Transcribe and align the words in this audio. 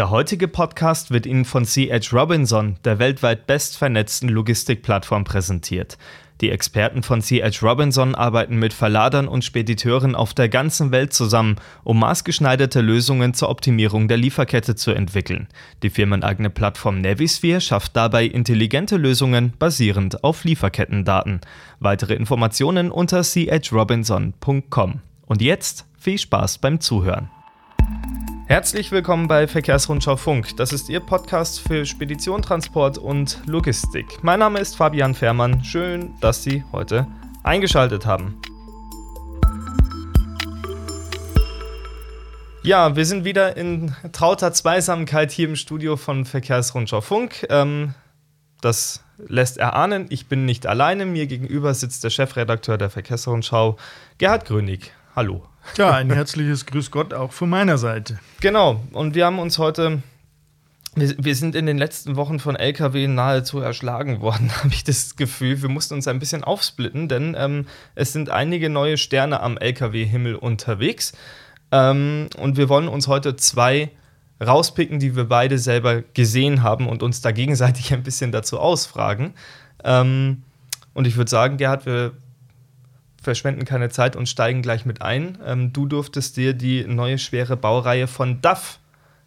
Der 0.00 0.08
heutige 0.08 0.48
Podcast 0.48 1.10
wird 1.10 1.26
Ihnen 1.26 1.44
von 1.44 1.66
C.H. 1.66 2.16
Robinson, 2.16 2.76
der 2.84 2.98
weltweit 2.98 3.46
bestvernetzten 3.46 4.30
Logistikplattform, 4.30 5.24
präsentiert. 5.24 5.98
Die 6.40 6.48
Experten 6.50 7.02
von 7.02 7.20
C.H. 7.20 7.60
Robinson 7.60 8.14
arbeiten 8.14 8.56
mit 8.56 8.72
Verladern 8.72 9.28
und 9.28 9.44
Spediteuren 9.44 10.14
auf 10.14 10.32
der 10.32 10.48
ganzen 10.48 10.90
Welt 10.90 11.12
zusammen, 11.12 11.56
um 11.84 12.00
maßgeschneiderte 12.00 12.80
Lösungen 12.80 13.34
zur 13.34 13.50
Optimierung 13.50 14.08
der 14.08 14.16
Lieferkette 14.16 14.74
zu 14.74 14.92
entwickeln. 14.92 15.48
Die 15.82 15.90
firmeneigene 15.90 16.48
Plattform 16.48 17.02
Navisphere 17.02 17.60
schafft 17.60 17.94
dabei 17.94 18.24
intelligente 18.24 18.96
Lösungen 18.96 19.52
basierend 19.58 20.24
auf 20.24 20.44
Lieferkettendaten. 20.44 21.42
Weitere 21.78 22.14
Informationen 22.14 22.90
unter 22.90 23.22
chrobinson.com. 23.22 25.00
Und 25.26 25.42
jetzt 25.42 25.84
viel 25.98 26.16
Spaß 26.16 26.56
beim 26.56 26.80
Zuhören. 26.80 27.28
Herzlich 28.50 28.90
willkommen 28.90 29.28
bei 29.28 29.46
Verkehrsrundschau 29.46 30.16
Funk. 30.16 30.56
Das 30.56 30.72
ist 30.72 30.88
Ihr 30.88 30.98
Podcast 30.98 31.60
für 31.60 31.86
Spedition, 31.86 32.42
Transport 32.42 32.98
und 32.98 33.38
Logistik. 33.46 34.24
Mein 34.24 34.40
Name 34.40 34.58
ist 34.58 34.74
Fabian 34.76 35.14
Fährmann. 35.14 35.62
Schön, 35.62 36.14
dass 36.20 36.42
Sie 36.42 36.64
heute 36.72 37.06
eingeschaltet 37.44 38.06
haben. 38.06 38.40
Ja, 42.64 42.96
wir 42.96 43.06
sind 43.06 43.24
wieder 43.24 43.56
in 43.56 43.94
trauter 44.10 44.52
Zweisamkeit 44.52 45.30
hier 45.30 45.48
im 45.48 45.54
Studio 45.54 45.96
von 45.96 46.24
Verkehrsrundschau 46.24 47.02
Funk. 47.02 47.46
Ähm, 47.50 47.94
das 48.60 49.04
lässt 49.28 49.58
erahnen, 49.58 50.06
ich 50.10 50.26
bin 50.26 50.44
nicht 50.44 50.66
alleine. 50.66 51.06
Mir 51.06 51.28
gegenüber 51.28 51.72
sitzt 51.72 52.02
der 52.02 52.10
Chefredakteur 52.10 52.78
der 52.78 52.90
Verkehrsrundschau, 52.90 53.76
Gerhard 54.18 54.44
Grönig. 54.44 54.92
Hallo. 55.16 55.42
Ja, 55.76 55.90
ein 55.90 56.08
herzliches 56.12 56.66
Grüß 56.66 56.92
Gott 56.92 57.12
auch 57.12 57.32
von 57.32 57.50
meiner 57.50 57.78
Seite. 57.78 58.20
Genau, 58.40 58.84
und 58.92 59.16
wir 59.16 59.26
haben 59.26 59.40
uns 59.40 59.58
heute, 59.58 60.04
wir, 60.94 61.34
sind 61.34 61.56
in 61.56 61.66
den 61.66 61.78
letzten 61.78 62.14
Wochen 62.14 62.38
von 62.38 62.54
Lkw 62.54 63.08
nahezu 63.08 63.58
erschlagen 63.58 64.20
worden, 64.20 64.52
habe 64.56 64.72
ich 64.72 64.84
das 64.84 65.16
Gefühl. 65.16 65.60
Wir 65.62 65.68
mussten 65.68 65.94
uns 65.94 66.06
ein 66.06 66.20
bisschen 66.20 66.44
aufsplitten, 66.44 67.08
denn 67.08 67.34
ähm, 67.36 67.66
es 67.96 68.12
sind 68.12 68.30
einige 68.30 68.70
neue 68.70 68.96
Sterne 68.96 69.40
am 69.40 69.58
Lkw-Himmel 69.58 70.36
unterwegs. 70.36 71.12
Ähm, 71.72 72.28
und 72.38 72.56
wir 72.56 72.68
wollen 72.68 72.86
uns 72.86 73.08
heute 73.08 73.34
zwei 73.34 73.90
rauspicken, 74.40 75.00
die 75.00 75.16
wir 75.16 75.24
beide 75.24 75.58
selber 75.58 76.02
gesehen 76.02 76.62
haben 76.62 76.88
und 76.88 77.02
uns 77.02 77.20
da 77.20 77.32
gegenseitig 77.32 77.92
ein 77.92 78.04
bisschen 78.04 78.30
dazu 78.30 78.60
ausfragen. 78.60 79.34
Ähm, 79.82 80.44
und 80.94 81.08
ich 81.08 81.16
würde 81.16 81.30
sagen, 81.30 81.56
Gerhard, 81.56 81.84
wir 81.84 82.12
verschwenden 83.20 83.64
keine 83.64 83.90
Zeit 83.90 84.16
und 84.16 84.28
steigen 84.28 84.62
gleich 84.62 84.86
mit 84.86 85.02
ein. 85.02 85.38
Ähm, 85.44 85.72
du 85.72 85.86
durftest 85.86 86.36
dir 86.36 86.54
die 86.54 86.84
neue 86.84 87.18
schwere 87.18 87.56
Baureihe 87.56 88.06
von 88.06 88.40
DAF 88.40 88.78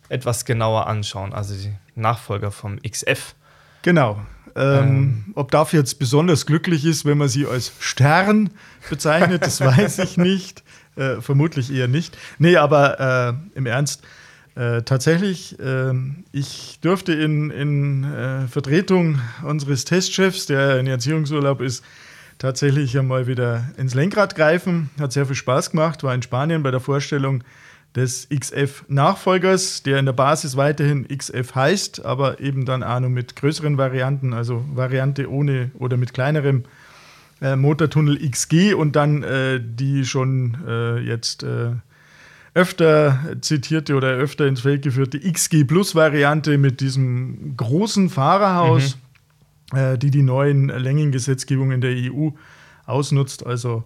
etwas 0.09 0.45
genauer 0.45 0.87
anschauen, 0.87 1.33
also 1.33 1.55
die 1.55 1.73
Nachfolger 1.95 2.51
vom 2.51 2.79
XF. 2.81 3.35
Genau. 3.83 4.19
Ähm, 4.55 4.63
ähm. 4.65 5.23
Ob 5.35 5.51
DAF 5.51 5.73
jetzt 5.73 5.99
besonders 5.99 6.45
glücklich 6.45 6.85
ist, 6.85 7.05
wenn 7.05 7.17
man 7.17 7.29
sie 7.29 7.45
als 7.45 7.71
Stern 7.79 8.49
bezeichnet, 8.89 9.45
das 9.45 9.61
weiß 9.61 9.99
ich 9.99 10.17
nicht. 10.17 10.63
Äh, 10.95 11.21
vermutlich 11.21 11.73
eher 11.73 11.87
nicht. 11.87 12.17
Nee, 12.37 12.57
aber 12.57 13.35
äh, 13.53 13.57
im 13.57 13.65
Ernst. 13.65 14.03
Äh, 14.55 14.83
tatsächlich, 14.83 15.57
ähm, 15.59 16.25
ich 16.31 16.77
durfte 16.81 17.13
in, 17.13 17.49
in 17.49 18.03
äh, 18.03 18.47
Vertretung 18.47 19.19
unseres 19.43 19.83
Testchefs, 19.83 20.45
der 20.45 20.79
in 20.79 20.85
Erziehungsurlaub 20.85 21.59
ist, 21.59 21.83
tatsächlich 22.37 22.97
einmal 22.97 23.27
wieder 23.27 23.65
ins 23.77 23.93
Lenkrad 23.93 24.35
greifen. 24.35 24.89
Hat 24.99 25.13
sehr 25.13 25.25
viel 25.25 25.35
Spaß 25.35 25.71
gemacht. 25.71 26.03
War 26.03 26.13
in 26.13 26.21
Spanien 26.21 26.63
bei 26.63 26.71
der 26.71 26.79
Vorstellung 26.79 27.43
des 27.95 28.27
XF-Nachfolgers, 28.29 29.83
der 29.83 29.99
in 29.99 30.05
der 30.05 30.13
Basis 30.13 30.57
weiterhin 30.57 31.07
XF 31.07 31.53
heißt, 31.53 32.05
aber 32.05 32.39
eben 32.39 32.65
dann 32.65 32.81
auch 32.83 32.99
noch 32.99 33.09
mit 33.09 33.35
größeren 33.35 33.77
Varianten, 33.77 34.33
also 34.33 34.65
Variante 34.73 35.29
ohne 35.29 35.71
oder 35.75 35.97
mit 35.97 36.13
kleinerem 36.13 36.63
äh, 37.41 37.55
Motortunnel 37.55 38.17
XG 38.29 38.73
und 38.73 38.95
dann 38.95 39.21
äh, 39.21 39.59
die 39.63 40.05
schon 40.05 40.57
äh, 40.67 40.99
jetzt 41.01 41.43
äh, 41.43 41.71
öfter 42.55 43.19
zitierte 43.41 43.95
oder 43.95 44.09
öfter 44.09 44.47
ins 44.47 44.61
Feld 44.61 44.83
geführte 44.83 45.19
XG 45.19 45.63
Plus 45.63 45.93
Variante 45.93 46.57
mit 46.57 46.81
diesem 46.81 47.55
großen 47.57 48.09
Fahrerhaus. 48.09 48.95
Mhm 48.95 49.02
die 49.73 50.11
die 50.11 50.23
neuen 50.23 50.67
Längengesetzgebungen 50.67 51.81
der 51.81 51.95
EU 51.95 52.29
ausnutzt. 52.85 53.45
Also 53.45 53.83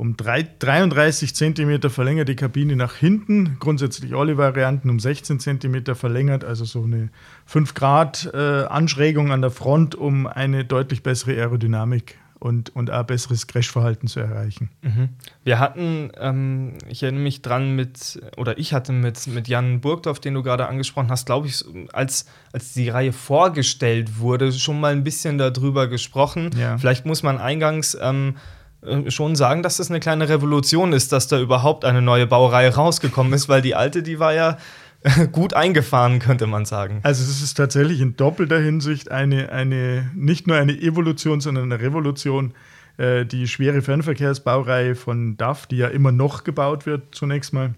um 0.00 0.16
3, 0.16 0.48
33 0.58 1.34
cm 1.34 1.90
verlängert 1.90 2.28
die 2.30 2.34
Kabine 2.34 2.74
nach 2.74 2.94
hinten, 2.94 3.58
grundsätzlich 3.58 4.14
alle 4.14 4.38
Varianten 4.38 4.88
um 4.88 4.98
16 4.98 5.40
cm 5.40 5.94
verlängert, 5.94 6.42
also 6.42 6.64
so 6.64 6.84
eine 6.84 7.10
5 7.44 7.74
Grad 7.74 8.30
äh, 8.32 8.64
Anschrägung 8.64 9.30
an 9.30 9.42
der 9.42 9.50
Front, 9.50 9.94
um 9.94 10.26
eine 10.26 10.64
deutlich 10.64 11.02
bessere 11.02 11.32
Aerodynamik 11.32 12.16
und, 12.40 12.74
und 12.74 12.90
auch 12.90 13.04
besseres 13.04 13.46
Crashverhalten 13.46 14.08
zu 14.08 14.18
erreichen. 14.18 14.70
Mhm. 14.82 15.10
Wir 15.44 15.58
hatten, 15.58 16.10
ähm, 16.18 16.78
ich 16.88 17.02
erinnere 17.02 17.22
mich 17.22 17.42
dran 17.42 17.76
mit, 17.76 18.20
oder 18.36 18.58
ich 18.58 18.72
hatte 18.72 18.92
mit, 18.92 19.26
mit 19.26 19.46
Jan 19.46 19.80
Burgdorf, 19.80 20.20
den 20.20 20.34
du 20.34 20.42
gerade 20.42 20.66
angesprochen 20.66 21.10
hast, 21.10 21.26
glaube 21.26 21.46
ich, 21.46 21.62
als, 21.92 22.24
als 22.52 22.72
die 22.72 22.88
Reihe 22.88 23.12
vorgestellt 23.12 24.18
wurde, 24.18 24.52
schon 24.52 24.80
mal 24.80 24.92
ein 24.92 25.04
bisschen 25.04 25.36
darüber 25.36 25.86
gesprochen. 25.86 26.50
Ja. 26.58 26.78
Vielleicht 26.78 27.04
muss 27.04 27.22
man 27.22 27.38
eingangs 27.38 27.96
ähm, 28.00 28.36
äh, 28.82 29.10
schon 29.10 29.36
sagen, 29.36 29.62
dass 29.62 29.76
das 29.76 29.90
eine 29.90 30.00
kleine 30.00 30.28
Revolution 30.30 30.94
ist, 30.94 31.12
dass 31.12 31.28
da 31.28 31.38
überhaupt 31.38 31.84
eine 31.84 32.00
neue 32.00 32.26
Baureihe 32.26 32.74
rausgekommen 32.74 33.34
ist, 33.34 33.50
weil 33.50 33.60
die 33.60 33.74
alte, 33.74 34.02
die 34.02 34.18
war 34.18 34.32
ja 34.32 34.56
gut 35.32 35.54
eingefahren, 35.54 36.18
könnte 36.18 36.46
man 36.46 36.64
sagen. 36.64 37.00
Also 37.02 37.22
es 37.22 37.42
ist 37.42 37.54
tatsächlich 37.54 38.00
in 38.00 38.16
doppelter 38.16 38.58
Hinsicht 38.58 39.10
eine, 39.10 39.50
eine 39.50 40.10
nicht 40.14 40.46
nur 40.46 40.56
eine 40.56 40.78
Evolution, 40.78 41.40
sondern 41.40 41.72
eine 41.72 41.82
Revolution. 41.82 42.54
Äh, 42.98 43.24
die 43.24 43.48
schwere 43.48 43.80
Fernverkehrsbaureihe 43.80 44.94
von 44.94 45.36
DAF, 45.38 45.66
die 45.66 45.78
ja 45.78 45.88
immer 45.88 46.12
noch 46.12 46.44
gebaut 46.44 46.84
wird, 46.84 47.14
zunächst 47.14 47.52
mal, 47.52 47.74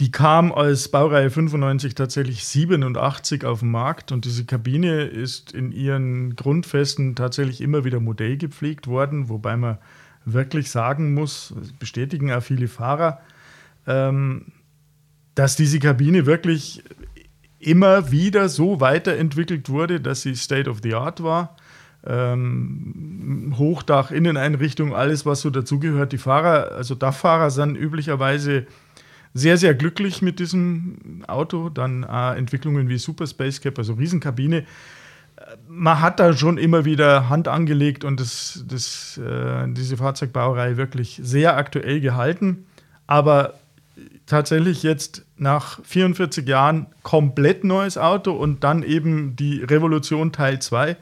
die 0.00 0.10
kam 0.10 0.52
als 0.52 0.88
Baureihe 0.88 1.30
95 1.30 1.94
tatsächlich 1.94 2.44
87 2.44 3.44
auf 3.44 3.60
den 3.60 3.70
Markt 3.70 4.10
und 4.10 4.24
diese 4.24 4.44
Kabine 4.44 5.02
ist 5.02 5.52
in 5.52 5.70
ihren 5.70 6.34
Grundfesten 6.34 7.14
tatsächlich 7.14 7.60
immer 7.60 7.84
wieder 7.84 8.00
modellgepflegt 8.00 8.88
worden, 8.88 9.28
wobei 9.28 9.56
man 9.56 9.78
wirklich 10.24 10.70
sagen 10.70 11.14
muss, 11.14 11.54
bestätigen 11.78 12.32
auch 12.32 12.42
viele 12.42 12.66
Fahrer, 12.66 13.20
ähm, 13.86 14.46
dass 15.34 15.56
diese 15.56 15.78
Kabine 15.78 16.26
wirklich 16.26 16.82
immer 17.58 18.10
wieder 18.10 18.48
so 18.48 18.80
weiterentwickelt 18.80 19.68
wurde, 19.68 20.00
dass 20.00 20.22
sie 20.22 20.34
State 20.34 20.68
of 20.68 20.80
the 20.82 20.94
Art 20.94 21.22
war. 21.22 21.56
Ähm, 22.06 23.54
Hochdach, 23.56 24.10
Inneneinrichtung, 24.10 24.94
alles, 24.94 25.24
was 25.24 25.40
so 25.40 25.50
dazugehört. 25.50 26.12
Die 26.12 26.18
Fahrer, 26.18 26.72
also 26.72 26.94
DAF-Fahrer 26.94 27.50
sind 27.50 27.76
üblicherweise 27.76 28.66
sehr, 29.32 29.56
sehr 29.56 29.74
glücklich 29.74 30.20
mit 30.20 30.38
diesem 30.38 31.24
Auto. 31.26 31.70
Dann 31.70 32.02
äh, 32.02 32.36
Entwicklungen 32.36 32.88
wie 32.88 32.98
Super 32.98 33.26
Space 33.26 33.60
Cap, 33.60 33.78
also 33.78 33.94
Riesenkabine. 33.94 34.64
Man 35.66 36.00
hat 36.00 36.20
da 36.20 36.32
schon 36.34 36.58
immer 36.58 36.84
wieder 36.84 37.28
Hand 37.28 37.48
angelegt 37.48 38.04
und 38.04 38.20
das, 38.20 38.64
das, 38.68 39.18
äh, 39.18 39.66
diese 39.68 39.96
Fahrzeugbauerei 39.96 40.76
wirklich 40.76 41.18
sehr 41.22 41.56
aktuell 41.56 42.00
gehalten. 42.00 42.66
Aber 43.06 43.54
tatsächlich 44.26 44.82
jetzt 44.82 45.24
nach 45.36 45.80
44 45.84 46.46
Jahren 46.46 46.86
komplett 47.02 47.64
neues 47.64 47.98
Auto 47.98 48.32
und 48.32 48.64
dann 48.64 48.82
eben 48.82 49.36
die 49.36 49.62
Revolution 49.62 50.32
Teil 50.32 50.60
2. 50.60 50.96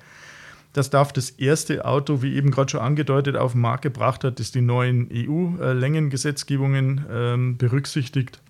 Das 0.73 0.91
darf 0.91 1.13
das 1.13 1.31
erste 1.31 1.85
Auto, 1.85 2.23
wie 2.23 2.35
eben 2.35 2.51
gerade 2.51 2.71
schon 2.71 2.81
angedeutet, 2.81 3.37
auf 3.37 3.53
den 3.53 3.61
Markt 3.61 3.83
gebracht 3.83 4.25
hat, 4.25 4.41
das 4.41 4.53
die 4.53 4.63
neuen 4.63 5.09
EU-Längengesetzgebungen 5.13 7.05
ähm, 7.11 7.59
berücksichtigt. 7.59 8.41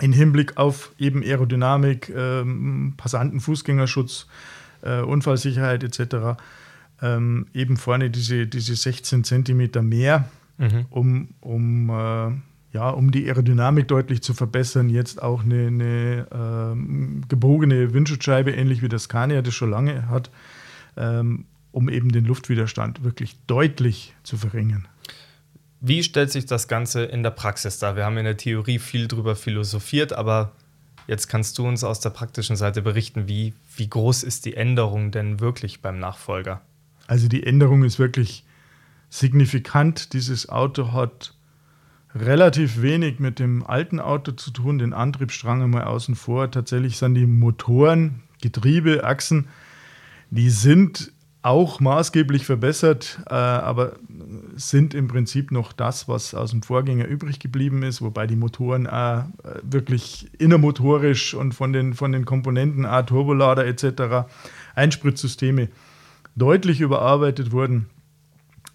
Im 0.00 0.12
Hinblick 0.12 0.56
auf 0.56 0.92
eben 0.98 1.22
Aerodynamik, 1.22 2.12
ähm, 2.14 2.94
Passanten, 2.96 3.40
Fußgängerschutz, 3.40 4.26
äh, 4.82 5.00
Unfallsicherheit 5.00 5.82
etc. 5.82 6.38
Ähm, 7.02 7.46
eben 7.54 7.76
vorne 7.76 8.10
diese, 8.10 8.46
diese 8.46 8.76
16 8.76 9.24
Zentimeter 9.24 9.82
mehr, 9.82 10.28
mhm. 10.58 10.86
um, 10.90 11.28
um 11.40 11.90
äh, 11.90 12.32
ja, 12.72 12.88
um 12.90 13.10
die 13.10 13.26
Aerodynamik 13.26 13.88
deutlich 13.88 14.22
zu 14.22 14.32
verbessern, 14.32 14.88
jetzt 14.88 15.22
auch 15.22 15.42
eine, 15.42 15.66
eine 15.66 16.26
ähm, 16.32 17.22
gebogene 17.28 17.92
Windschutzscheibe, 17.92 18.52
ähnlich 18.52 18.82
wie 18.82 18.88
das 18.88 19.04
Scania 19.04 19.42
das 19.42 19.54
schon 19.54 19.70
lange 19.70 20.08
hat, 20.08 20.30
ähm, 20.96 21.46
um 21.72 21.88
eben 21.88 22.12
den 22.12 22.24
Luftwiderstand 22.24 23.02
wirklich 23.02 23.36
deutlich 23.46 24.14
zu 24.22 24.36
verringern. 24.36 24.86
Wie 25.80 26.02
stellt 26.02 26.30
sich 26.30 26.46
das 26.46 26.68
Ganze 26.68 27.04
in 27.04 27.22
der 27.22 27.30
Praxis 27.30 27.78
dar? 27.78 27.96
Wir 27.96 28.04
haben 28.04 28.18
in 28.18 28.24
der 28.24 28.36
Theorie 28.36 28.78
viel 28.78 29.08
drüber 29.08 29.34
philosophiert, 29.34 30.12
aber 30.12 30.52
jetzt 31.06 31.26
kannst 31.26 31.58
du 31.58 31.66
uns 31.66 31.82
aus 31.82 32.00
der 32.00 32.10
praktischen 32.10 32.54
Seite 32.54 32.82
berichten, 32.82 33.26
wie, 33.26 33.54
wie 33.76 33.88
groß 33.88 34.22
ist 34.22 34.44
die 34.44 34.54
Änderung 34.54 35.10
denn 35.10 35.40
wirklich 35.40 35.80
beim 35.80 35.98
Nachfolger? 35.98 36.60
Also 37.06 37.26
die 37.26 37.44
Änderung 37.44 37.82
ist 37.82 37.98
wirklich 37.98 38.44
signifikant. 39.08 40.12
Dieses 40.12 40.48
Auto 40.48 40.92
hat 40.92 41.34
relativ 42.14 42.82
wenig 42.82 43.20
mit 43.20 43.38
dem 43.38 43.64
alten 43.64 44.00
Auto 44.00 44.32
zu 44.32 44.50
tun, 44.50 44.78
den 44.78 44.92
Antriebsstrang 44.92 45.62
einmal 45.62 45.84
außen 45.84 46.14
vor. 46.14 46.50
Tatsächlich 46.50 46.96
sind 46.96 47.14
die 47.14 47.26
Motoren, 47.26 48.22
Getriebe, 48.40 49.04
Achsen, 49.04 49.48
die 50.30 50.50
sind 50.50 51.12
auch 51.42 51.80
maßgeblich 51.80 52.44
verbessert, 52.44 53.20
äh, 53.26 53.34
aber 53.34 53.94
sind 54.56 54.92
im 54.92 55.08
Prinzip 55.08 55.50
noch 55.52 55.72
das, 55.72 56.06
was 56.06 56.34
aus 56.34 56.50
dem 56.50 56.62
Vorgänger 56.62 57.06
übrig 57.06 57.38
geblieben 57.38 57.82
ist, 57.82 58.02
wobei 58.02 58.26
die 58.26 58.36
Motoren 58.36 58.84
äh, 58.84 59.22
wirklich 59.62 60.28
innermotorisch 60.38 61.32
und 61.32 61.54
von 61.54 61.72
den, 61.72 61.94
von 61.94 62.12
den 62.12 62.26
Komponenten 62.26 62.84
A, 62.84 63.02
Turbolader 63.02 63.66
etc., 63.66 64.28
Einspritzsysteme 64.74 65.68
deutlich 66.36 66.80
überarbeitet 66.80 67.52
wurden. 67.52 67.86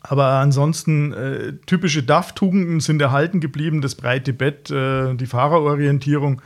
Aber 0.08 0.34
ansonsten 0.34 1.14
äh, 1.14 1.54
typische 1.66 2.04
DAF-Tugenden 2.04 2.80
sind 2.80 3.02
erhalten 3.02 3.40
geblieben, 3.40 3.82
das 3.82 3.96
breite 3.96 4.34
Bett, 4.34 4.70
äh, 4.70 5.16
die 5.16 5.26
Fahrerorientierung. 5.26 6.42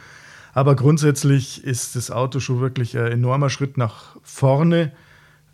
Aber 0.54 0.76
grundsätzlich 0.76 1.64
ist 1.66 1.98
das 1.98 2.10
Auto 2.10 2.40
schon 2.40 2.62
wirklich 2.62 2.98
ein 2.98 3.08
enormer 3.08 3.50
Schritt 3.50 3.78
nach 3.78 4.16
vorne. 4.24 4.94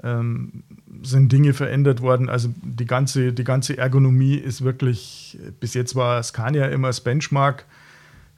Ähm, 0.03 0.63
sind 1.01 1.31
Dinge 1.31 1.53
verändert 1.53 2.01
worden. 2.01 2.29
Also 2.29 2.49
die 2.61 2.85
ganze, 2.85 3.33
die 3.33 3.43
ganze 3.43 3.77
Ergonomie 3.77 4.35
ist 4.35 4.63
wirklich, 4.63 5.39
bis 5.59 5.73
jetzt 5.73 5.95
war 5.95 6.21
Scania 6.21 6.67
immer 6.67 6.87
das 6.87 7.01
Benchmark. 7.01 7.65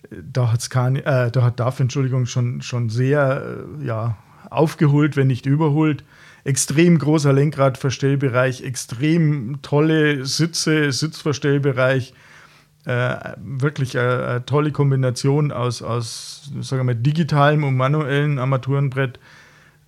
Da 0.10 0.54
hat, 0.54 0.62
Scania, 0.62 1.26
äh, 1.26 1.32
da 1.32 1.44
hat 1.44 1.60
DAF, 1.60 1.82
Entschuldigung, 1.82 2.26
schon, 2.26 2.62
schon 2.62 2.90
sehr 2.90 3.66
äh, 3.82 3.86
ja, 3.86 4.18
aufgeholt, 4.50 5.18
wenn 5.18 5.28
nicht 5.28 5.46
überholt 5.46 6.06
extrem 6.48 6.98
großer 6.98 7.34
Lenkradverstellbereich, 7.34 8.64
extrem 8.64 9.62
tolle 9.62 10.26
Sitze, 10.26 10.94
Sitzverstellbereich. 10.94 12.14
Äh, 12.86 13.34
wirklich 13.44 14.00
eine, 14.00 14.26
eine, 14.26 14.46
tolle 14.46 14.72
Kombination 14.72 15.52
aus, 15.52 15.82
aus 15.82 16.50
sagen 16.62 16.88
wir, 16.88 16.96
digitalem 16.96 17.66
und 17.66 17.76
manuellem 17.76 18.40
Armaturenbrett. 18.40 19.20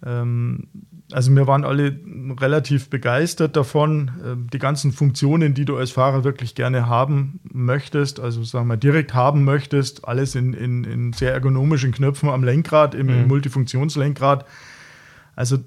Ähm, 0.06 0.68
also 1.14 1.34
wir 1.34 1.48
waren 1.48 1.64
alle 1.64 1.98
relativ 2.42 2.90
begeistert 2.90 3.56
davon. 3.56 4.12
Ähm, 4.26 4.48
die 4.52 4.60
ganzen 4.60 4.92
Funktionen, 4.92 5.54
die 5.54 5.64
du 5.64 5.78
als 5.78 5.92
Fahrer 5.92 6.26
wirklich 6.26 6.56
gerne 6.56 6.88
haben 6.88 7.40
möchtest, 7.54 8.20
also 8.20 8.44
sagen 8.44 8.68
wir 8.68 8.76
direkt 8.76 9.14
haben 9.14 9.46
möchtest, 9.46 10.06
alles 10.06 10.36
in, 10.36 10.54
in, 10.54 10.84
in 10.84 11.14
sehr 11.14 11.32
ergonomischen 11.32 11.94
Knöpfen 11.94 12.28
am 12.28 12.44
Lenkrad, 12.44 12.96
im 12.96 13.08
mhm. 13.08 13.28
Multifunktionslenkrad. 13.30 14.46
Also 15.38 15.60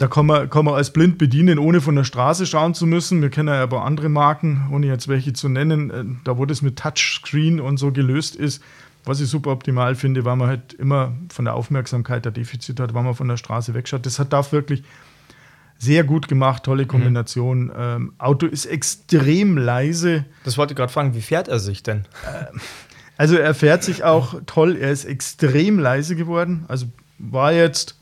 da 0.00 0.08
kann 0.08 0.24
man, 0.24 0.48
kann 0.48 0.64
man 0.64 0.72
als 0.76 0.94
blind 0.94 1.18
bedienen, 1.18 1.58
ohne 1.58 1.82
von 1.82 1.94
der 1.94 2.04
Straße 2.04 2.46
schauen 2.46 2.72
zu 2.72 2.86
müssen. 2.86 3.20
Wir 3.20 3.28
kennen 3.28 3.48
ja 3.48 3.62
aber 3.62 3.84
andere 3.84 4.08
Marken, 4.08 4.66
ohne 4.72 4.86
jetzt 4.86 5.08
welche 5.08 5.34
zu 5.34 5.50
nennen, 5.50 5.90
äh, 5.90 6.04
da 6.24 6.38
wo 6.38 6.46
das 6.46 6.62
mit 6.62 6.78
Touchscreen 6.78 7.60
und 7.60 7.76
so 7.76 7.92
gelöst 7.92 8.34
ist, 8.34 8.62
was 9.04 9.20
ich 9.20 9.28
super 9.28 9.50
optimal 9.50 9.94
finde, 9.94 10.24
weil 10.24 10.36
man 10.36 10.48
halt 10.48 10.72
immer 10.72 11.12
von 11.28 11.44
der 11.44 11.52
Aufmerksamkeit 11.52 12.24
der 12.24 12.32
Defizit 12.32 12.80
hat, 12.80 12.94
weil 12.94 13.02
man 13.02 13.14
von 13.14 13.28
der 13.28 13.36
Straße 13.36 13.74
wegschaut. 13.74 14.06
Das 14.06 14.18
hat 14.18 14.32
DAF 14.32 14.52
wirklich 14.52 14.84
sehr 15.76 16.02
gut 16.02 16.28
gemacht, 16.28 16.62
tolle 16.62 16.84
mhm. 16.84 16.88
Kombination. 16.88 17.64
Mhm. 17.64 17.72
Ähm, 17.76 18.12
Auto 18.16 18.46
ist 18.46 18.64
extrem 18.64 19.58
leise. 19.58 20.24
Das 20.44 20.56
wollte 20.56 20.72
ich 20.72 20.78
gerade 20.78 20.90
fragen, 20.90 21.14
wie 21.14 21.20
fährt 21.20 21.48
er 21.48 21.58
sich 21.58 21.82
denn? 21.82 22.06
Äh, 22.24 22.58
also 23.18 23.36
er 23.36 23.52
fährt 23.52 23.84
sich 23.84 24.02
auch 24.02 24.40
toll, 24.46 24.78
er 24.80 24.92
ist 24.92 25.04
extrem 25.04 25.78
leise 25.78 26.16
geworden. 26.16 26.64
Also 26.68 26.86
war 27.18 27.52
jetzt 27.52 27.99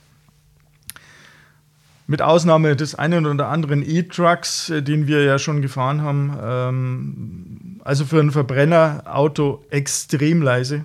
mit 2.09 2.23
Ausnahme 2.23 2.75
des 2.75 2.95
einen 2.95 3.27
oder 3.27 3.49
anderen 3.49 3.89
E-Trucks, 3.89 4.71
äh, 4.71 4.83
den 4.83 5.07
wir 5.07 5.23
ja 5.23 5.39
schon 5.39 5.63
gefahren 5.63 6.03
haben. 6.03 6.37
Ähm, 6.43 7.81
also 7.85 8.05
für 8.07 8.19
ein 8.19 8.33
Verbrennerauto 8.33 9.65
extrem 9.71 10.43
leise. 10.43 10.85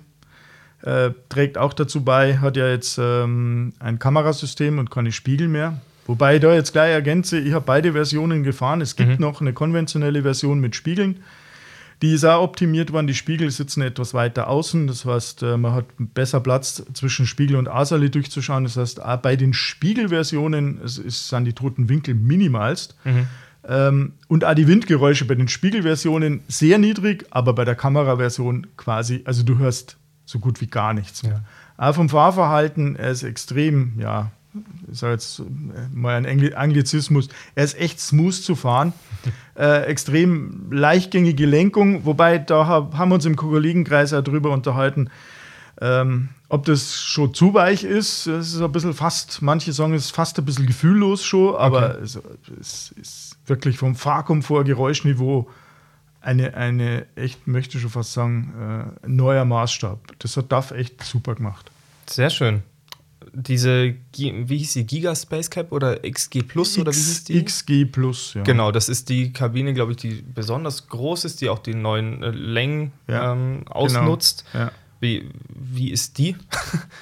Äh, 0.83 1.11
trägt 1.29 1.57
auch 1.57 1.73
dazu 1.73 2.03
bei, 2.03 2.37
hat 2.39 2.57
ja 2.57 2.67
jetzt 2.67 2.99
ähm, 3.01 3.71
ein 3.79 3.99
Kamerasystem 3.99 4.77
und 4.79 4.91
keine 4.91 5.13
Spiegel 5.13 5.47
mehr. 5.47 5.81
Wobei 6.05 6.35
ich 6.35 6.41
da 6.41 6.53
jetzt 6.53 6.73
gleich 6.73 6.91
ergänze, 6.91 7.39
ich 7.39 7.53
habe 7.53 7.63
beide 7.65 7.93
Versionen 7.93 8.43
gefahren. 8.43 8.81
Es 8.81 8.97
gibt 8.97 9.11
mhm. 9.11 9.25
noch 9.25 9.39
eine 9.39 9.53
konventionelle 9.53 10.23
Version 10.23 10.59
mit 10.59 10.75
Spiegeln. 10.75 11.23
Die 12.03 12.11
ist 12.11 12.25
auch 12.25 12.43
optimiert 12.43 12.91
worden. 12.91 13.07
Die 13.07 13.15
Spiegel 13.15 13.49
sitzen 13.49 13.81
etwas 13.81 14.13
weiter 14.13 14.49
außen. 14.49 14.87
Das 14.87 15.05
heißt, 15.05 15.41
äh, 15.41 15.55
man 15.55 15.71
hat 15.71 15.85
besser 15.97 16.41
Platz 16.41 16.83
zwischen 16.91 17.25
Spiegel 17.25 17.55
und 17.55 17.69
Asali 17.69 18.11
durchzuschauen. 18.11 18.65
Das 18.65 18.75
heißt, 18.75 19.01
auch 19.01 19.17
bei 19.17 19.37
den 19.37 19.53
Spiegelversionen 19.53 20.81
sind 20.83 21.45
die 21.45 21.53
toten 21.53 21.87
Winkel 21.87 22.13
minimalst. 22.13 22.97
Mhm. 23.05 23.27
Ähm, 23.65 24.13
und 24.27 24.43
auch 24.43 24.53
die 24.53 24.67
Windgeräusche 24.67 25.23
bei 25.23 25.35
den 25.35 25.47
Spiegelversionen 25.47 26.41
sehr 26.49 26.77
niedrig, 26.77 27.25
aber 27.31 27.53
bei 27.53 27.63
der 27.63 27.75
Kameraversion 27.75 28.67
quasi, 28.75 29.21
also 29.23 29.43
du 29.43 29.57
hörst 29.57 29.95
so 30.25 30.39
gut 30.39 30.59
wie 30.59 30.67
gar 30.67 30.93
nichts 30.93 31.23
mehr. 31.23 31.43
Ja. 31.77 31.87
Auch 31.87 31.95
vom 31.95 32.09
Fahrverhalten, 32.09 32.97
er 32.97 33.11
ist 33.11 33.23
extrem, 33.23 33.93
ja, 33.97 34.29
ich 34.91 34.99
sage 34.99 35.13
jetzt 35.13 35.39
äh, 35.39 35.43
mal 35.93 36.15
ein 36.15 36.53
Anglizismus, 36.53 37.29
er 37.55 37.63
ist 37.63 37.79
echt 37.79 37.99
smooth 37.99 38.33
zu 38.33 38.55
fahren. 38.55 38.93
Äh, 39.55 39.83
extrem 39.83 40.71
leichtgängige 40.71 41.45
Lenkung, 41.45 42.05
wobei 42.05 42.39
da 42.39 42.65
haben 42.65 43.09
wir 43.09 43.13
uns 43.13 43.25
im 43.25 43.35
Kollegenkreis 43.35 44.09
ja 44.09 44.23
drüber 44.23 44.49
unterhalten, 44.49 45.11
ähm, 45.79 46.29
ob 46.49 46.65
das 46.65 46.95
schon 46.95 47.35
zu 47.35 47.53
weich 47.53 47.83
ist. 47.83 48.25
Es 48.25 48.55
ist 48.55 48.61
ein 48.63 48.71
bisschen 48.71 48.95
fast, 48.95 49.43
manche 49.43 49.71
sagen, 49.71 49.93
es 49.93 50.05
ist 50.05 50.15
fast 50.15 50.39
ein 50.39 50.45
bisschen 50.45 50.65
gefühllos 50.65 51.23
schon, 51.23 51.55
aber 51.55 51.91
okay. 51.91 52.03
es, 52.03 52.19
es, 52.59 52.95
ist 52.99 53.37
wirklich 53.45 53.77
vom 53.77 53.93
Fahrkomfort, 53.93 54.63
Geräuschniveau 54.63 55.47
eine, 56.19 56.55
eine 56.55 57.05
echt, 57.15 57.45
möchte 57.45 57.77
ich 57.77 57.83
schon 57.83 57.91
fast 57.91 58.13
sagen, 58.13 58.89
äh, 59.03 59.07
neuer 59.07 59.45
Maßstab. 59.45 59.99
Das 60.17 60.35
hat 60.35 60.51
DAF 60.51 60.71
echt 60.71 61.03
super 61.03 61.35
gemacht. 61.35 61.69
Sehr 62.07 62.31
schön 62.31 62.63
diese, 63.33 63.95
wie 64.15 64.57
hieß 64.57 64.73
die, 64.73 64.85
Giga 64.85 65.15
Space 65.15 65.49
Cap 65.49 65.71
oder 65.71 65.99
XG 66.07 66.43
Plus 66.43 66.77
X, 66.77 66.79
oder 66.79 66.91
wie 66.91 66.97
hieß 66.97 67.23
die? 67.25 67.43
XG 67.43 67.85
Plus, 67.85 68.35
ja. 68.35 68.43
Genau, 68.43 68.71
das 68.71 68.89
ist 68.89 69.09
die 69.09 69.33
Kabine, 69.33 69.73
glaube 69.73 69.93
ich, 69.93 69.97
die 69.97 70.23
besonders 70.33 70.87
groß 70.87 71.25
ist, 71.25 71.41
die 71.41 71.49
auch 71.49 71.59
die 71.59 71.73
neuen 71.73 72.21
äh, 72.21 72.29
Längen 72.29 72.91
ja, 73.07 73.33
ähm, 73.33 73.59
genau. 73.59 73.71
ausnutzt. 73.71 74.45
Genau. 74.51 74.65
Ja. 74.65 74.71
Wie, 74.99 75.29
wie 75.49 75.91
ist 75.91 76.17
die? 76.17 76.35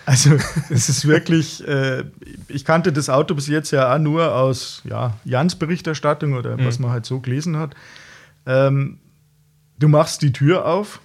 Also, 0.06 0.36
es 0.70 0.90
ist 0.90 1.08
wirklich, 1.08 1.66
äh, 1.68 2.04
ich 2.48 2.66
kannte 2.66 2.92
das 2.92 3.10
Auto 3.10 3.36
bis 3.36 3.48
jetzt 3.48 3.72
ja 3.72 3.94
auch 3.94 4.00
nur 4.00 4.36
aus 4.36 4.82
ja, 4.84 5.18
Jans 5.24 5.56
Berichterstattung 5.56 6.34
oder 6.34 6.58
mhm. 6.58 6.66
was 6.66 6.80
man 6.80 6.92
halt 6.92 7.06
so 7.06 7.20
gelesen 7.20 7.56
hat. 7.58 7.76
Ähm, 8.46 9.00
du 9.78 9.88
machst 9.88 10.22
die 10.24 10.34
Tür 10.34 10.66
auf, 10.66 11.00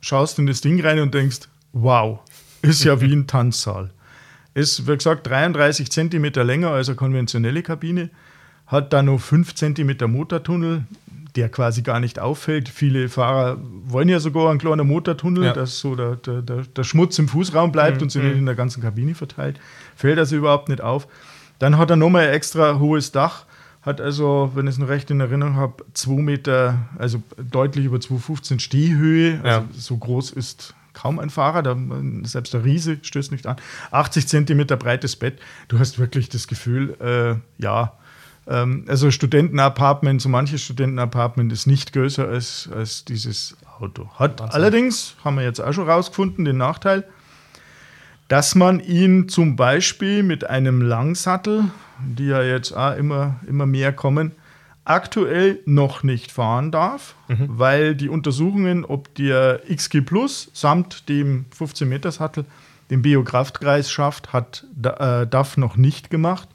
schaust 0.00 0.38
in 0.38 0.46
das 0.46 0.60
Ding 0.60 0.80
rein 0.80 1.00
und 1.00 1.14
denkst, 1.14 1.48
wow, 1.72 2.20
ist 2.62 2.84
ja 2.84 3.00
wie 3.00 3.12
ein 3.12 3.26
Tanzsaal. 3.26 3.90
Ist, 4.56 4.88
wie 4.88 4.96
gesagt, 4.96 5.26
33 5.26 5.90
cm 5.90 6.32
länger 6.46 6.70
als 6.70 6.88
eine 6.88 6.96
konventionelle 6.96 7.62
Kabine, 7.62 8.08
hat 8.66 8.90
da 8.94 9.02
noch 9.02 9.20
5 9.20 9.54
cm 9.54 10.10
Motortunnel, 10.10 10.84
der 11.34 11.50
quasi 11.50 11.82
gar 11.82 12.00
nicht 12.00 12.18
auffällt. 12.18 12.70
Viele 12.70 13.10
Fahrer 13.10 13.58
wollen 13.84 14.08
ja 14.08 14.18
sogar 14.18 14.48
einen 14.48 14.58
kleinen 14.58 14.86
Motortunnel, 14.86 15.44
ja. 15.44 15.52
dass 15.52 15.78
so 15.78 15.94
der, 15.94 16.16
der, 16.16 16.40
der, 16.40 16.84
Schmutz 16.84 17.18
im 17.18 17.28
Fußraum 17.28 17.70
bleibt 17.70 17.98
mhm. 17.98 18.04
und 18.04 18.10
sich 18.12 18.22
nicht 18.22 18.32
mhm. 18.32 18.38
in 18.38 18.46
der 18.46 18.54
ganzen 18.54 18.82
Kabine 18.82 19.14
verteilt. 19.14 19.60
Fällt 19.94 20.18
also 20.18 20.36
überhaupt 20.36 20.70
nicht 20.70 20.80
auf. 20.80 21.06
Dann 21.58 21.76
hat 21.76 21.90
er 21.90 21.96
nochmal 21.96 22.28
ein 22.28 22.32
extra 22.32 22.78
hohes 22.78 23.12
Dach, 23.12 23.44
hat 23.82 24.00
also, 24.00 24.52
wenn 24.54 24.66
ich 24.66 24.72
es 24.72 24.78
noch 24.78 24.88
recht 24.88 25.10
in 25.10 25.20
Erinnerung 25.20 25.56
habe, 25.56 25.84
2 25.92 26.22
Meter, 26.22 26.78
also 26.98 27.22
deutlich 27.36 27.84
über 27.84 27.98
2,15 27.98 28.58
Stehhöhe. 28.58 29.38
Also 29.42 29.60
ja. 29.60 29.64
so 29.72 29.98
groß 29.98 30.30
ist 30.30 30.74
kaum 30.96 31.18
ein 31.18 31.30
Fahrer, 31.30 31.62
da, 31.62 31.76
selbst 32.22 32.54
der 32.54 32.64
Riese 32.64 32.98
stößt 33.02 33.30
nicht 33.30 33.46
an. 33.46 33.56
80 33.90 34.26
Zentimeter 34.26 34.76
breites 34.76 35.14
Bett. 35.14 35.38
Du 35.68 35.78
hast 35.78 35.98
wirklich 35.98 36.30
das 36.30 36.48
Gefühl, 36.48 36.96
äh, 37.00 37.62
ja, 37.62 37.92
ähm, 38.48 38.86
also 38.88 39.10
Studentenapartment, 39.10 40.22
so 40.22 40.28
manches 40.28 40.62
Studentenapartment 40.62 41.52
ist 41.52 41.66
nicht 41.66 41.92
größer 41.92 42.26
als, 42.26 42.68
als 42.74 43.04
dieses 43.04 43.56
Auto. 43.78 44.08
Hat 44.14 44.40
Wahnsinn. 44.40 44.54
allerdings, 44.54 45.16
haben 45.22 45.36
wir 45.36 45.44
jetzt 45.44 45.60
auch 45.60 45.72
schon 45.72 45.88
rausgefunden, 45.88 46.44
den 46.46 46.56
Nachteil, 46.56 47.04
dass 48.28 48.54
man 48.54 48.80
ihn 48.80 49.28
zum 49.28 49.54
Beispiel 49.54 50.22
mit 50.22 50.48
einem 50.48 50.80
Langsattel, 50.80 51.64
die 52.00 52.26
ja 52.26 52.42
jetzt 52.42 52.72
auch 52.72 52.96
immer, 52.96 53.36
immer 53.46 53.66
mehr 53.66 53.92
kommen, 53.92 54.32
aktuell 54.86 55.58
noch 55.66 56.02
nicht 56.04 56.30
fahren 56.30 56.70
darf, 56.70 57.16
mhm. 57.28 57.46
weil 57.48 57.94
die 57.96 58.08
Untersuchungen, 58.08 58.84
ob 58.84 59.14
der 59.16 59.60
XG 59.68 60.00
Plus 60.00 60.50
samt 60.54 61.08
dem 61.08 61.46
15 61.50 61.88
Meter 61.88 62.12
Sattel 62.12 62.44
den 62.90 63.02
Biokraftkreis 63.02 63.90
schafft, 63.90 64.32
hat 64.32 64.64
äh, 64.82 65.26
DAF 65.26 65.56
noch 65.56 65.76
nicht 65.76 66.08
gemacht. 66.08 66.48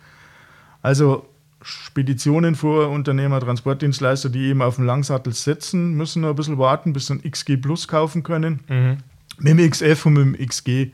Also 0.81 1.27
Speditionen, 1.61 2.55
Fuhrunternehmer, 2.55 3.41
Transportdienstleister, 3.41 4.29
die 4.29 4.45
eben 4.45 4.61
auf 4.61 4.77
den 4.77 4.85
Langsattel 4.85 5.33
setzen, 5.33 5.93
müssen 5.93 6.21
noch 6.21 6.29
ein 6.29 6.35
bisschen 6.35 6.57
warten, 6.57 6.93
bis 6.93 7.07
sie 7.07 7.15
ein 7.15 7.29
XG 7.29 7.57
Plus 7.57 7.87
kaufen 7.87 8.23
können. 8.23 8.61
Mhm. 8.69 8.97
Mit 9.39 9.59
dem 9.59 9.69
XF 9.69 10.05
und 10.05 10.13
mit 10.13 10.39
dem 10.39 10.47
XG 10.47 10.91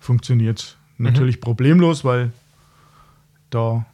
funktioniert 0.00 0.58
es 0.58 0.76
mhm. 0.98 1.06
natürlich 1.06 1.40
problemlos, 1.40 2.04
weil 2.04 2.32
da 3.50 3.86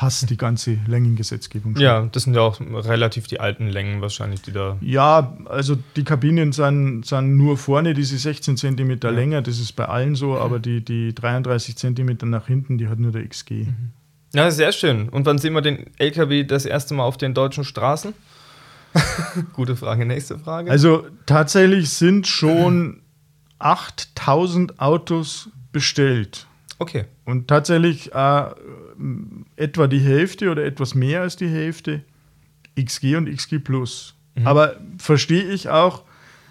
passt 0.00 0.30
die 0.30 0.38
ganze 0.38 0.78
Längengesetzgebung 0.86 1.74
schon. 1.74 1.82
Ja, 1.82 2.08
das 2.10 2.22
sind 2.22 2.32
ja 2.32 2.40
auch 2.40 2.58
relativ 2.58 3.26
die 3.26 3.38
alten 3.38 3.66
Längen 3.66 4.00
wahrscheinlich, 4.00 4.40
die 4.40 4.50
da. 4.50 4.78
Ja, 4.80 5.36
also 5.44 5.76
die 5.94 6.04
Kabinen 6.04 6.52
sind, 6.52 7.04
sind 7.04 7.36
nur 7.36 7.58
vorne 7.58 7.92
diese 7.92 8.16
16 8.16 8.56
cm 8.56 8.98
ja. 9.02 9.10
länger, 9.10 9.42
das 9.42 9.58
ist 9.58 9.72
bei 9.72 9.84
allen 9.84 10.14
so, 10.14 10.38
aber 10.38 10.58
die, 10.58 10.82
die 10.82 11.14
33 11.14 11.76
cm 11.76 12.16
nach 12.30 12.46
hinten, 12.46 12.78
die 12.78 12.88
hat 12.88 12.98
nur 12.98 13.12
der 13.12 13.28
XG. 13.28 13.66
Mhm. 13.66 13.90
Ja, 14.32 14.50
sehr 14.50 14.72
schön. 14.72 15.10
Und 15.10 15.26
wann 15.26 15.36
sehen 15.36 15.52
wir 15.52 15.60
den 15.60 15.90
LKW 15.98 16.44
das 16.44 16.64
erste 16.64 16.94
Mal 16.94 17.04
auf 17.04 17.18
den 17.18 17.34
deutschen 17.34 17.64
Straßen? 17.64 18.14
Gute 19.52 19.76
Frage, 19.76 20.06
nächste 20.06 20.38
Frage. 20.38 20.70
Also 20.70 21.08
tatsächlich 21.26 21.90
sind 21.90 22.26
schon 22.26 23.02
8000 23.58 24.80
Autos 24.80 25.50
bestellt. 25.72 26.46
Okay. 26.80 27.04
Und 27.26 27.46
tatsächlich 27.46 28.12
äh, 28.14 28.44
etwa 29.56 29.86
die 29.86 30.00
Hälfte 30.00 30.50
oder 30.50 30.64
etwas 30.64 30.94
mehr 30.94 31.20
als 31.20 31.36
die 31.36 31.48
Hälfte 31.48 32.02
XG 32.74 33.16
und 33.16 33.28
XG 33.28 33.58
Plus. 33.58 34.14
Mhm. 34.34 34.46
Aber 34.46 34.76
verstehe 34.96 35.44
ich 35.44 35.68
auch, 35.68 36.02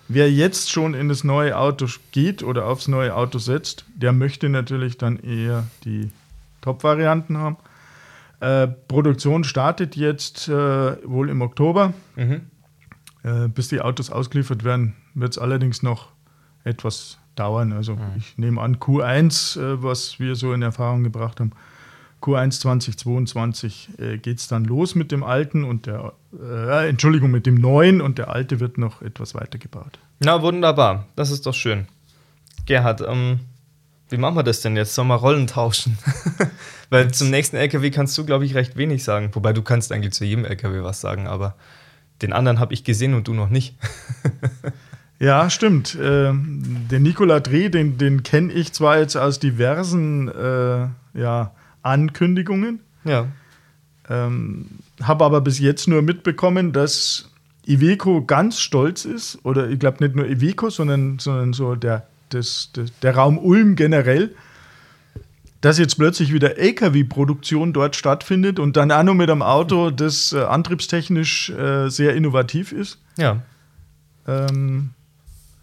wer 0.08 0.32
jetzt 0.32 0.72
schon 0.72 0.94
in 0.94 1.10
das 1.10 1.24
neue 1.24 1.58
Auto 1.58 1.88
geht 2.12 2.44
oder 2.44 2.68
aufs 2.68 2.88
neue 2.88 3.16
Auto 3.16 3.40
setzt, 3.40 3.86
der 3.96 4.14
möchte 4.14 4.50
natürlich 4.50 5.00
dann 5.00 5.18
eher 5.18 5.66
die 5.84 6.12
Top-Varianten 6.62 7.38
haben. 7.40 7.58
Äh, 8.40 8.68
Produktion 8.68 9.44
startet 9.44 9.96
jetzt 9.96 10.48
äh, 10.48 10.52
wohl 11.10 11.30
im 11.30 11.42
Oktober. 11.42 11.94
Mhm. 12.16 12.42
Äh, 13.24 13.48
bis 13.48 13.68
die 13.68 13.82
Autos 13.82 14.12
ausgeliefert 14.12 14.64
werden, 14.64 14.96
wird 15.14 15.32
es 15.32 15.38
allerdings 15.38 15.84
noch 15.84 16.10
etwas 16.64 17.19
dauern. 17.40 17.72
Also 17.72 17.96
mhm. 17.96 18.02
ich 18.18 18.38
nehme 18.38 18.62
an, 18.62 18.78
Q1, 18.78 19.60
äh, 19.60 19.84
was 19.84 20.20
wir 20.20 20.36
so 20.36 20.54
in 20.54 20.62
Erfahrung 20.62 21.04
gebracht 21.04 21.40
haben, 21.40 21.52
Q1 22.22 22.60
2022 22.60 23.90
äh, 23.98 24.18
geht 24.18 24.40
es 24.40 24.48
dann 24.48 24.66
los 24.66 24.96
mit 24.96 25.12
dem 25.12 25.24
alten 25.24 25.64
und 25.64 25.86
der, 25.86 26.14
äh, 26.38 26.90
Entschuldigung, 26.90 27.32
mit 27.32 27.46
dem 27.46 27.56
neuen 27.56 28.02
und 28.02 28.18
der 28.18 28.30
alte 28.30 28.60
wird 28.60 28.78
noch 28.78 29.02
etwas 29.02 29.36
weiter 29.36 29.58
gebaut. 29.58 30.00
Na, 30.20 30.42
wunderbar. 30.42 31.08
Das 31.16 31.32
ist 31.32 31.46
doch 31.46 31.54
schön. 31.54 31.88
Gerhard, 32.66 33.02
ähm, 33.02 33.40
wie 34.10 34.18
machen 34.18 34.36
wir 34.36 34.44
das 34.44 34.62
denn 34.62 34.76
jetzt? 34.76 34.96
Sollen 34.96 35.08
wir 35.08 35.16
Rollen 35.16 35.48
tauschen? 35.48 35.98
Weil 36.90 37.12
zum 37.12 37.30
nächsten 37.30 37.56
LKW 37.56 37.90
kannst 37.92 38.18
du, 38.18 38.26
glaube 38.26 38.44
ich, 38.46 38.56
recht 38.56 38.76
wenig 38.76 39.04
sagen. 39.04 39.30
Wobei 39.34 39.54
du 39.54 39.62
kannst 39.62 39.92
eigentlich 39.92 40.14
zu 40.14 40.26
jedem 40.26 40.46
LKW 40.46 40.84
was 40.84 41.00
sagen, 41.00 41.28
aber 41.28 41.56
den 42.22 42.34
anderen 42.34 42.60
habe 42.60 42.74
ich 42.74 42.84
gesehen 42.84 43.14
und 43.14 43.28
du 43.28 43.34
noch 43.34 43.50
nicht. 43.50 43.78
ja, 45.20 45.50
stimmt. 45.50 45.96
Äh, 45.96 46.32
den 46.34 47.04
Nikola 47.04 47.42
Dreh, 47.42 47.70
den, 47.70 47.98
den 47.98 48.24
kenne 48.24 48.54
ich 48.54 48.72
zwar 48.72 49.00
jetzt 49.00 49.18
aus 49.18 49.40
diversen 49.40 50.30
äh, 50.30 50.88
ja, 51.14 51.52
Ankündigungen. 51.82 52.80
Ja. 53.04 53.28
Ähm, 54.10 54.66
habe 55.02 55.26
aber 55.26 55.42
bis 55.42 55.60
jetzt 55.60 55.88
nur 55.88 56.02
mitbekommen, 56.02 56.72
dass 56.72 57.30
Iveco 57.68 58.24
ganz 58.26 58.60
stolz 58.60 59.06
ist, 59.06 59.40
oder 59.44 59.70
ich 59.70 59.80
glaube 59.80 60.04
nicht 60.04 60.16
nur 60.16 60.26
Iveco, 60.26 60.70
sondern, 60.70 61.20
sondern 61.20 61.54
so 61.54 61.76
der, 61.76 62.08
das, 62.30 62.70
das, 62.74 62.92
der 63.02 63.16
Raum 63.16 63.38
Ulm 63.38 63.76
generell, 63.76 64.34
dass 65.62 65.78
jetzt 65.78 65.98
plötzlich 65.98 66.34
wieder 66.34 66.58
LKW-Produktion 66.58 67.74
dort 67.74 67.96
stattfindet 67.96 68.60
und 68.60 68.78
dann 68.78 68.92
auch 68.92 69.04
noch 69.04 69.14
mit 69.14 69.30
einem 69.30 69.42
Auto, 69.42 69.92
das 69.92 70.32
äh, 70.32 70.42
antriebstechnisch 70.42 71.50
äh, 71.50 71.90
sehr 71.90 72.16
innovativ 72.16 72.72
ist. 72.72 73.00
Ja. 73.18 73.42
Ähm, 74.26 74.92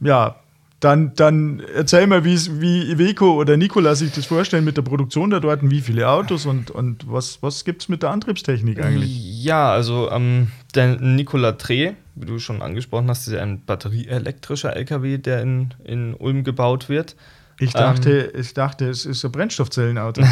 ja, 0.00 0.36
dann, 0.80 1.14
dann 1.14 1.62
erzähl 1.74 2.06
mal, 2.06 2.24
wie 2.24 2.34
Iveco 2.34 3.40
oder 3.40 3.56
Nikola 3.56 3.94
sich 3.94 4.12
das 4.12 4.26
vorstellen 4.26 4.64
mit 4.64 4.76
der 4.76 4.82
Produktion 4.82 5.30
da 5.30 5.40
dort 5.40 5.62
und 5.62 5.70
wie 5.70 5.80
viele 5.80 6.08
Autos 6.08 6.44
und, 6.44 6.70
und 6.70 7.10
was, 7.10 7.42
was 7.42 7.64
gibt 7.64 7.82
es 7.82 7.88
mit 7.88 8.02
der 8.02 8.10
Antriebstechnik 8.10 8.82
eigentlich? 8.84 9.42
Ja, 9.42 9.72
also 9.72 10.10
ähm, 10.10 10.48
der 10.74 11.00
Nikola 11.00 11.52
Tre, 11.52 11.94
wie 12.14 12.26
du 12.26 12.38
schon 12.38 12.60
angesprochen 12.60 13.08
hast, 13.08 13.26
ist 13.26 13.32
ja 13.32 13.42
ein 13.42 13.64
batterieelektrischer 13.64 14.76
LKW, 14.76 15.16
der 15.16 15.40
in, 15.40 15.72
in 15.82 16.14
Ulm 16.14 16.44
gebaut 16.44 16.90
wird. 16.90 17.16
Ich 17.58 17.72
dachte, 17.72 18.32
ähm, 18.34 18.40
ich 18.40 18.52
dachte, 18.52 18.86
es 18.90 19.06
ist 19.06 19.24
ein 19.24 19.32
Brennstoffzellenauto. 19.32 20.22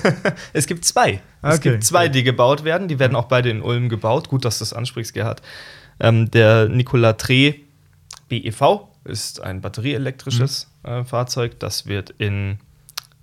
es 0.54 0.66
gibt 0.66 0.86
zwei. 0.86 1.20
Okay. 1.42 1.54
Es 1.54 1.60
gibt 1.60 1.84
zwei, 1.84 2.08
die 2.08 2.22
gebaut 2.22 2.64
werden. 2.64 2.88
Die 2.88 2.98
werden 2.98 3.14
auch 3.14 3.26
beide 3.26 3.50
in 3.50 3.60
Ulm 3.60 3.90
gebaut. 3.90 4.30
Gut, 4.30 4.46
dass 4.46 4.58
du 4.58 4.62
das 4.62 4.72
ansprichst, 4.72 5.12
Gerhard. 5.12 5.42
Ähm, 6.00 6.30
der 6.30 6.70
Nikola 6.70 7.12
Tre 7.12 7.56
BEV 8.30 8.89
ist 9.04 9.40
ein 9.40 9.60
batterieelektrisches 9.60 10.70
mhm. 10.82 10.90
äh, 10.90 11.04
Fahrzeug. 11.04 11.58
Das 11.58 11.86
wird 11.86 12.10
in 12.10 12.58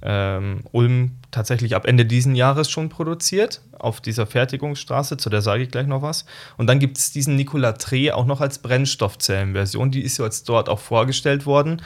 ähm, 0.01 0.61
Ulm 0.71 1.11
tatsächlich 1.31 1.75
ab 1.75 1.85
Ende 1.87 2.05
diesen 2.05 2.35
Jahres 2.35 2.69
schon 2.69 2.89
produziert, 2.89 3.61
auf 3.79 3.99
dieser 3.99 4.27
Fertigungsstraße, 4.27 5.17
zu 5.17 5.29
der 5.29 5.41
sage 5.41 5.63
ich 5.63 5.71
gleich 5.71 5.87
noch 5.87 6.01
was. 6.01 6.25
Und 6.57 6.67
dann 6.67 6.79
gibt 6.79 6.97
es 6.97 7.11
diesen 7.11 7.35
Nikola 7.35 7.73
Tre 7.73 8.13
auch 8.13 8.25
noch 8.25 8.41
als 8.41 8.59
Brennstoffzellenversion, 8.59 9.91
die 9.91 10.01
ist 10.01 10.19
jetzt 10.19 10.49
dort 10.49 10.69
auch 10.69 10.79
vorgestellt 10.79 11.45
worden 11.45 11.81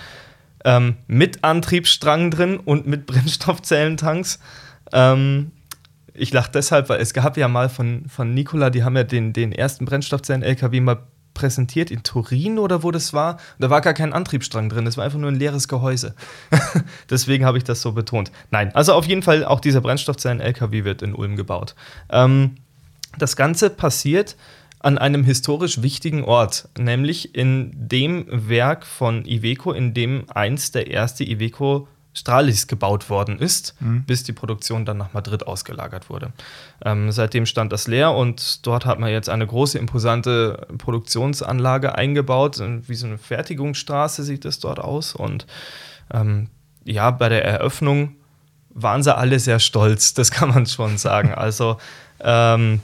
ähm, 0.66 0.98
mit 1.08 1.44
Antriebsstrang 1.44 2.32
drin 2.32 2.58
und 2.58 2.88
mit 2.88 3.06
Brennstoffzellentanks. 3.08 4.40
Ähm, 4.92 5.52
ich 6.14 6.34
lache 6.34 6.52
deshalb, 6.52 6.90
weil 6.90 7.00
es 7.00 7.14
gab 7.14 7.38
ja 7.38 7.48
mal 7.48 7.70
von, 7.70 8.06
von 8.08 8.34
Nikola, 8.34 8.70
die 8.70 8.84
haben 8.84 8.98
ja 8.98 9.04
den, 9.04 9.32
den 9.32 9.54
ersten 9.54 9.86
Brennstoffzellen-LKW 9.86 10.82
mal 10.82 11.04
präsentiert 11.42 11.90
in 11.90 12.04
Turin 12.04 12.60
oder 12.60 12.84
wo 12.84 12.92
das 12.92 13.14
war. 13.14 13.38
Da 13.58 13.72
war 13.72 13.82
gar 13.82 13.96
kein 13.96 14.14
Antriebsstrang 14.14 14.70
drin, 14.70 14.86
das 14.86 14.96
war 14.96 15.06
einfach 15.06 15.18
nur 15.18 15.32
ein 15.32 15.40
leeres 15.40 15.68
Gehäuse. 15.68 16.14
Deswegen 17.10 17.46
habe 17.46 17.58
ich 17.58 17.64
das 17.64 17.82
so 17.82 17.94
betont. 17.94 18.32
Nein, 18.52 18.74
also 18.76 18.94
auf 18.94 19.06
jeden 19.06 19.24
Fall 19.24 19.44
auch 19.44 19.60
dieser 19.60 19.82
Brennstoffzellen-LKW 19.82 20.84
wird 20.84 21.02
in 21.02 21.16
Ulm 21.16 21.36
gebaut. 21.36 21.74
Ähm, 22.12 22.58
das 23.18 23.36
Ganze 23.36 23.72
passiert 23.72 24.36
an 24.80 25.00
einem 25.00 25.24
historisch 25.24 25.82
wichtigen 25.82 26.24
Ort, 26.24 26.70
nämlich 26.78 27.34
in 27.34 27.72
dem 27.74 28.26
Werk 28.30 28.86
von 28.86 29.26
Iveco, 29.26 29.72
in 29.72 29.96
dem 29.96 30.26
einst 30.30 30.76
der 30.76 30.92
erste 30.92 31.24
Iveco 31.24 31.88
Stralis 32.14 32.68
gebaut 32.68 33.10
worden 33.10 33.40
ist, 33.40 33.74
mhm. 33.80 34.04
bis 34.04 34.24
die 34.24 34.34
Produktion 34.34 34.84
dann 34.86 34.98
nach 34.98 35.14
Madrid 35.14 35.48
ausgelagert 35.48 36.10
wurde. 36.10 36.32
Ähm, 36.84 37.12
seitdem 37.12 37.46
stand 37.46 37.72
das 37.72 37.88
leer 37.88 38.14
und 38.14 38.66
dort 38.68 38.86
hat 38.86 39.00
man 39.00 39.10
jetzt 39.10 39.30
eine 39.30 39.48
große, 39.48 39.78
imposante 39.80 40.68
Produktionsanlage 40.78 41.96
eingebaut. 41.96 42.62
Wie 42.88 42.96
so 42.96 43.08
eine 43.08 43.18
Fertigungsstraße 43.18 44.24
sieht 44.24 44.44
es 44.44 44.60
dort 44.60 44.80
aus. 44.80 45.16
Und 45.16 45.46
ähm, 46.14 46.50
ja, 46.84 47.12
bei 47.12 47.30
der 47.30 47.46
Eröffnung 47.46 48.16
waren 48.74 49.04
sie 49.04 49.16
alle 49.16 49.40
sehr 49.40 49.60
stolz, 49.60 50.14
das 50.16 50.32
kann 50.32 50.50
man 50.50 50.66
schon 50.66 50.98
sagen. 50.98 51.34
Also 51.34 51.78
ähm, 52.20 52.82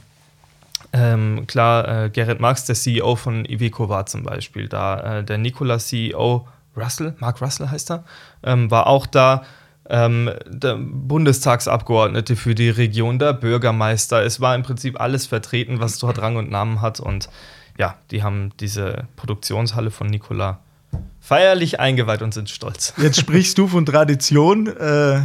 ähm, 0.93 1.45
klar, 1.47 2.05
äh, 2.05 2.09
Gerrit 2.09 2.39
Marx, 2.39 2.63
der 2.63 2.75
CEO 2.75 3.17
von 3.17 3.43
Iveco, 3.43 3.89
war 3.89 4.05
zum 4.05 4.23
Beispiel 4.23 4.69
da. 4.69 5.19
Äh, 5.19 5.23
der 5.25 5.37
Nikola 5.37 5.79
CEO 5.79 6.47
Russell, 6.77 7.15
Mark 7.19 7.41
Russell 7.41 7.69
heißt 7.69 7.91
er, 7.91 8.03
ähm, 8.43 8.71
war 8.71 8.87
auch 8.87 9.05
da. 9.05 9.43
Ähm, 9.89 10.31
der 10.45 10.75
Bundestagsabgeordnete 10.75 12.35
für 12.35 12.55
die 12.55 12.69
Region, 12.69 13.19
der 13.19 13.31
Bürgermeister. 13.31 14.21
Es 14.21 14.41
war 14.41 14.53
im 14.53 14.63
Prinzip 14.63 14.99
alles 14.99 15.25
vertreten, 15.27 15.79
was 15.79 15.97
dort 15.97 16.21
Rang 16.21 16.35
und 16.35 16.51
Namen 16.51 16.81
hat. 16.81 16.99
Und 16.99 17.29
ja, 17.77 17.95
die 18.11 18.21
haben 18.21 18.51
diese 18.59 19.07
Produktionshalle 19.15 19.89
von 19.89 20.07
Nikola 20.07 20.59
feierlich 21.21 21.79
eingeweiht 21.79 22.21
und 22.21 22.33
sind 22.33 22.49
stolz. 22.49 22.93
Jetzt 22.97 23.19
sprichst 23.19 23.57
du 23.57 23.67
von 23.67 23.85
Tradition. 23.85 24.67
Äh, 24.67 25.21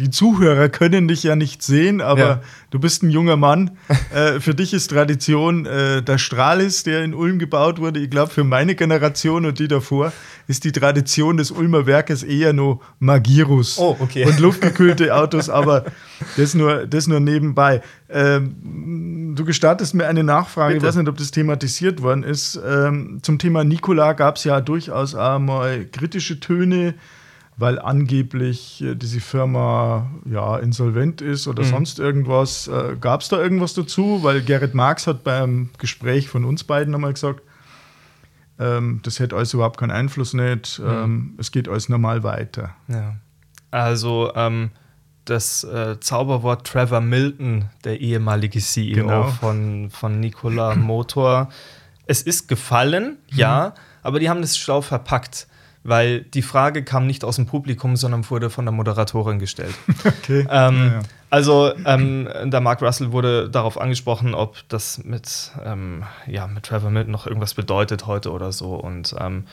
die 0.00 0.10
Zuhörer 0.10 0.70
können 0.70 1.08
dich 1.08 1.22
ja 1.22 1.36
nicht 1.36 1.62
sehen, 1.62 2.00
aber 2.00 2.20
ja. 2.20 2.40
du 2.70 2.78
bist 2.78 3.02
ein 3.02 3.10
junger 3.10 3.36
Mann. 3.36 3.72
äh, 4.14 4.40
für 4.40 4.54
dich 4.54 4.72
ist 4.72 4.88
Tradition 4.88 5.66
äh, 5.66 6.02
der 6.02 6.16
Stralis, 6.16 6.84
der 6.84 7.04
in 7.04 7.12
Ulm 7.12 7.38
gebaut 7.38 7.78
wurde. 7.78 8.00
Ich 8.00 8.08
glaube, 8.08 8.32
für 8.32 8.42
meine 8.42 8.74
Generation 8.74 9.44
und 9.44 9.58
die 9.58 9.68
davor 9.68 10.12
ist 10.48 10.64
die 10.64 10.72
Tradition 10.72 11.36
des 11.36 11.50
Ulmer 11.50 11.84
Werkes 11.86 12.22
eher 12.22 12.52
nur 12.54 12.80
Magirus 12.98 13.78
oh, 13.78 13.96
okay. 14.00 14.24
und 14.24 14.40
luftgekühlte 14.40 15.14
Autos, 15.14 15.50
aber 15.50 15.84
das 16.36 16.54
nur, 16.54 16.86
das 16.86 17.06
nur 17.06 17.20
nebenbei. 17.20 17.82
Ähm, 18.08 19.34
du 19.36 19.44
gestattest 19.44 19.94
mir 19.94 20.08
eine 20.08 20.24
Nachfrage, 20.24 20.74
Bitte. 20.74 20.86
ich 20.86 20.88
weiß 20.88 20.96
nicht, 20.96 21.08
ob 21.08 21.18
das 21.18 21.30
thematisiert 21.30 22.00
worden 22.00 22.22
ist. 22.22 22.58
Ähm, 22.66 23.18
zum 23.22 23.38
Thema 23.38 23.64
Nikola 23.64 24.14
gab 24.14 24.36
es 24.36 24.44
ja 24.44 24.62
durchaus 24.62 25.14
einmal 25.14 25.84
kritische 25.84 26.40
Töne 26.40 26.94
weil 27.60 27.78
angeblich 27.78 28.82
äh, 28.82 28.94
diese 28.94 29.20
Firma 29.20 30.10
ja 30.24 30.58
insolvent 30.58 31.20
ist 31.20 31.46
oder 31.46 31.62
mhm. 31.62 31.68
sonst 31.68 31.98
irgendwas. 31.98 32.68
Äh, 32.68 32.96
Gab 33.00 33.20
es 33.20 33.28
da 33.28 33.38
irgendwas 33.38 33.74
dazu? 33.74 34.22
Weil 34.22 34.40
Gerrit 34.40 34.74
Marx 34.74 35.06
hat 35.06 35.22
beim 35.24 35.70
Gespräch 35.78 36.28
von 36.28 36.44
uns 36.44 36.64
beiden 36.64 36.94
einmal 36.94 37.12
gesagt, 37.12 37.42
ähm, 38.58 39.00
das 39.02 39.20
hätte 39.20 39.36
alles 39.36 39.54
überhaupt 39.54 39.78
keinen 39.78 39.90
Einfluss 39.90 40.32
nicht. 40.32 40.78
Mhm. 40.78 40.88
Ähm, 40.88 41.34
es 41.38 41.52
geht 41.52 41.68
alles 41.68 41.88
normal 41.88 42.22
weiter. 42.22 42.74
Ja. 42.88 43.16
Also 43.70 44.32
ähm, 44.34 44.70
das 45.26 45.62
äh, 45.64 46.00
Zauberwort 46.00 46.66
Trevor 46.66 47.00
Milton, 47.00 47.66
der 47.84 48.00
ehemalige 48.00 48.58
CEO 48.58 49.02
genau. 49.06 49.24
von, 49.24 49.90
von 49.90 50.18
Nikola 50.18 50.74
Motor, 50.74 51.50
es 52.06 52.22
ist 52.22 52.48
gefallen, 52.48 53.18
ja, 53.28 53.68
mhm. 53.68 53.80
aber 54.02 54.18
die 54.18 54.28
haben 54.28 54.40
das 54.40 54.58
schlau 54.58 54.80
verpackt 54.80 55.46
weil 55.82 56.22
die 56.22 56.42
Frage 56.42 56.84
kam 56.84 57.06
nicht 57.06 57.24
aus 57.24 57.36
dem 57.36 57.46
Publikum, 57.46 57.96
sondern 57.96 58.28
wurde 58.28 58.50
von 58.50 58.64
der 58.66 58.72
Moderatorin 58.72 59.38
gestellt. 59.38 59.74
Okay. 60.04 60.46
Ähm, 60.50 60.76
Ja, 60.76 60.86
ja. 60.86 61.02
Also, 61.30 61.72
ähm, 61.86 62.28
der 62.44 62.60
Mark 62.60 62.82
Russell 62.82 63.12
wurde 63.12 63.48
darauf 63.48 63.80
angesprochen, 63.80 64.34
ob 64.34 64.56
das 64.68 65.02
mit, 65.04 65.52
ähm, 65.64 66.04
ja, 66.26 66.46
mit 66.46 66.64
Trevor 66.64 66.90
Milton 66.90 67.12
noch 67.12 67.26
irgendwas 67.26 67.54
bedeutet 67.54 68.06
heute 68.06 68.32
oder 68.32 68.50
so. 68.50 68.74
Und 68.74 69.14
ähm, 69.18 69.44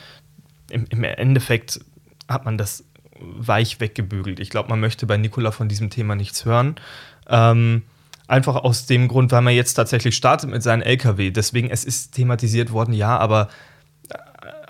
im, 0.70 0.86
im 0.90 1.04
Endeffekt 1.04 1.80
hat 2.28 2.44
man 2.44 2.58
das 2.58 2.84
weich 3.20 3.80
weggebügelt. 3.80 4.40
Ich 4.40 4.50
glaube, 4.50 4.68
man 4.68 4.80
möchte 4.80 5.06
bei 5.06 5.16
Nikola 5.16 5.50
von 5.50 5.68
diesem 5.68 5.90
Thema 5.90 6.14
nichts 6.14 6.44
hören. 6.44 6.76
Ähm, 7.28 7.82
einfach 8.26 8.56
aus 8.56 8.86
dem 8.86 9.08
Grund, 9.08 9.32
weil 9.32 9.42
man 9.42 9.54
jetzt 9.54 9.74
tatsächlich 9.74 10.16
startet 10.16 10.50
mit 10.50 10.62
seinem 10.62 10.82
LKW. 10.82 11.30
Deswegen, 11.30 11.70
es 11.70 11.84
ist 11.84 12.14
thematisiert 12.14 12.72
worden, 12.72 12.92
ja, 12.92 13.16
aber, 13.16 13.48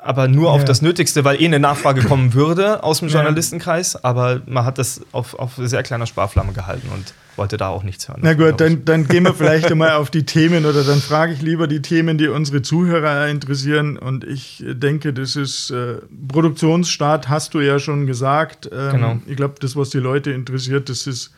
aber 0.09 0.27
nur 0.27 0.51
auf 0.51 0.61
Ja. 0.61 0.65
das 0.65 0.81
Nötigste, 0.81 1.23
weil 1.25 1.41
eh 1.41 1.45
eine 1.45 1.61
Nachfrage 1.61 2.03
kommen 2.03 2.33
würde 2.33 2.83
aus 2.83 3.01
dem 3.01 3.09
Ja. 3.09 3.17
Journalistenkreis. 3.17 4.03
Aber 4.03 4.41
man 4.47 4.65
hat 4.65 4.79
das 4.79 5.03
auf, 5.13 5.35
auf 5.39 5.53
sehr 5.59 5.83
kleiner 5.83 6.07
Sparflamme 6.07 6.53
gehalten 6.55 6.89
und 6.95 7.13
wollte 7.37 7.57
da 7.59 7.69
auch 7.69 7.83
nichts 7.83 8.09
hören. 8.09 8.21
Na 8.23 8.33
gut, 8.35 8.61
dann, 8.61 8.85
dann 8.87 9.07
gehen 9.07 9.25
wir 9.25 9.35
vielleicht 9.43 9.71
einmal 9.71 9.93
auf 9.93 10.11
die 10.11 10.25
Themen 10.25 10.65
oder 10.65 10.83
dann 10.83 10.99
frage 11.01 11.35
ich 11.35 11.43
lieber 11.43 11.67
die 11.69 11.83
Themen, 11.83 12.17
die 12.19 12.27
unsere 12.29 12.63
Zuhörer 12.63 13.29
interessieren. 13.29 13.99
Und 13.99 14.25
ich 14.25 14.65
denke, 14.67 15.13
das 15.13 15.37
ist 15.37 15.71
äh, 15.71 15.99
Produktionsstart, 16.27 17.29
hast 17.29 17.53
du 17.55 17.61
ja 17.61 17.79
schon 17.79 18.07
gesagt. 18.07 18.69
Ähm, 18.73 18.91
Genau. 18.93 19.19
Ich 19.27 19.37
glaube, 19.37 19.55
das, 19.61 19.77
was 19.77 19.91
die 19.91 19.99
Leute 19.99 20.31
interessiert, 20.33 20.89
das 20.89 21.07
ist 21.07 21.33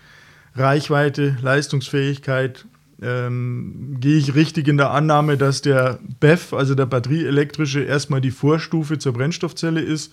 Reichweite, 0.57 1.37
Leistungsfähigkeit. 1.43 2.65
Ähm, 3.03 3.97
gehe 3.99 4.19
ich 4.19 4.35
richtig 4.35 4.69
in 4.69 4.77
der 4.77 4.91
Annahme, 4.91 5.37
dass 5.37 5.63
der 5.63 5.99
BEF, 6.21 6.53
also 6.53 6.75
der 6.75 6.87
batterieelektrische, 6.87 7.83
erstmal 7.83 8.21
die 8.21 8.31
Vorstufe 8.31 8.99
zur 8.99 9.13
Brennstoffzelle 9.13 9.81
ist? 9.81 10.13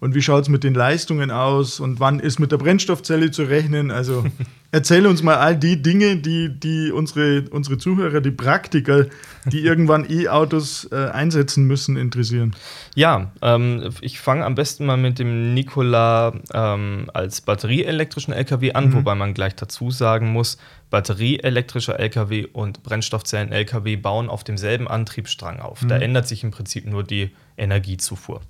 Und 0.00 0.14
wie 0.14 0.22
schaut 0.22 0.42
es 0.42 0.48
mit 0.48 0.62
den 0.62 0.74
Leistungen 0.74 1.30
aus? 1.30 1.80
Und 1.80 2.00
wann 2.00 2.20
ist 2.20 2.38
mit 2.38 2.52
der 2.52 2.58
Brennstoffzelle 2.58 3.30
zu 3.30 3.44
rechnen? 3.44 3.90
Also 3.90 4.24
erzähl 4.70 5.06
uns 5.06 5.22
mal 5.22 5.36
all 5.36 5.56
die 5.56 5.80
Dinge, 5.80 6.16
die, 6.16 6.48
die 6.48 6.92
unsere, 6.92 7.48
unsere 7.50 7.78
Zuhörer, 7.78 8.20
die 8.20 8.30
Praktiker, 8.30 9.06
die 9.46 9.60
irgendwann 9.60 10.06
E-Autos 10.08 10.88
äh, 10.92 11.08
einsetzen 11.10 11.64
müssen, 11.64 11.96
interessieren. 11.96 12.54
Ja, 12.94 13.32
ähm, 13.42 13.90
ich 14.00 14.20
fange 14.20 14.44
am 14.44 14.54
besten 14.54 14.86
mal 14.86 14.96
mit 14.96 15.18
dem 15.18 15.54
Nikola 15.54 16.34
ähm, 16.52 17.10
als 17.14 17.40
batterieelektrischen 17.40 18.34
LKW 18.34 18.72
an, 18.72 18.92
wobei 18.92 19.14
man 19.14 19.34
gleich 19.34 19.54
dazu 19.56 19.90
sagen 19.90 20.32
muss, 20.32 20.58
batterieelektrischer 20.90 21.98
LKW 21.98 22.46
und 22.46 22.82
Brennstoffzellen-LKW 22.82 23.96
bauen 23.96 24.30
auf 24.30 24.42
demselben 24.42 24.88
Antriebsstrang 24.88 25.60
auf. 25.60 25.80
Da 25.86 25.96
ändert 25.96 26.26
sich 26.26 26.42
im 26.44 26.50
Prinzip 26.50 26.86
nur 26.86 27.04
die 27.04 27.30
Energiezufuhr. 27.58 28.40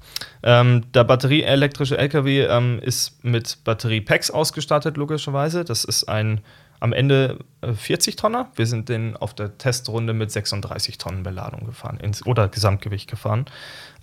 Ähm, 0.43 0.85
der 0.93 1.05
batterieelektrische 1.05 1.99
LKW 1.99 2.43
ähm, 2.43 2.79
ist 2.81 3.25
mit 3.25 3.59
Batteriepacks 3.65 4.31
ausgestattet, 4.31 4.97
logischerweise. 4.97 5.65
Das 5.65 5.85
ist 5.85 6.08
ein 6.09 6.41
am 6.81 6.93
Ende 6.93 7.39
äh, 7.61 7.73
40 7.73 8.17
Tonner. 8.17 8.51
Wir 8.55 8.67
sind 8.67 8.89
den 8.89 9.17
auf 9.17 9.35
der 9.35 9.59
Testrunde 9.59 10.13
mit 10.13 10.31
36 10.31 10.99
Tonnen 10.99 11.23
Beladung 11.23 11.67
gefahren 11.67 11.99
ins, 11.99 12.25
oder 12.25 12.49
Gesamtgewicht 12.49 13.11
gefahren. 13.11 13.47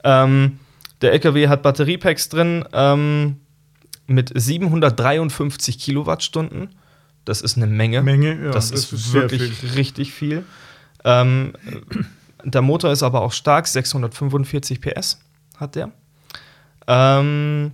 Ähm, 0.03 0.59
der 1.01 1.13
LKW 1.13 1.47
hat 1.47 1.62
Batteriepacks 1.62 2.29
drin 2.29 2.65
ähm, 2.74 3.38
mit 4.07 4.31
753 4.33 5.79
Kilowattstunden. 5.79 6.69
Das 7.25 7.41
ist 7.41 7.57
eine 7.57 7.67
Menge. 7.67 8.03
Menge, 8.03 8.35
ja, 8.35 8.51
das, 8.51 8.71
das 8.71 8.91
ist, 8.91 8.93
ist 8.93 9.13
wirklich 9.13 9.53
viel. 9.53 9.69
richtig 9.71 10.13
viel. 10.13 10.45
Ähm, 11.03 11.53
der 12.43 12.62
Motor 12.62 12.91
ist 12.91 13.03
aber 13.03 13.21
auch 13.21 13.31
stark, 13.33 13.67
645 13.67 14.79
PS 14.81 15.19
hat 15.57 15.75
der. 15.75 15.91
Ähm, 16.88 17.71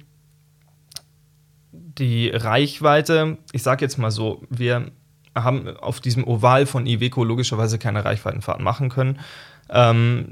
die 2.01 2.29
Reichweite, 2.29 3.37
ich 3.53 3.63
sage 3.63 3.85
jetzt 3.85 3.97
mal 3.97 4.11
so, 4.11 4.41
wir 4.49 4.87
haben 5.33 5.69
auf 5.77 6.01
diesem 6.01 6.25
Oval 6.27 6.65
von 6.65 6.85
Iveco 6.85 7.23
logischerweise 7.23 7.79
keine 7.79 8.03
Reichweitenfahrt 8.03 8.59
machen 8.59 8.89
können. 8.89 9.19
Ähm, 9.69 10.31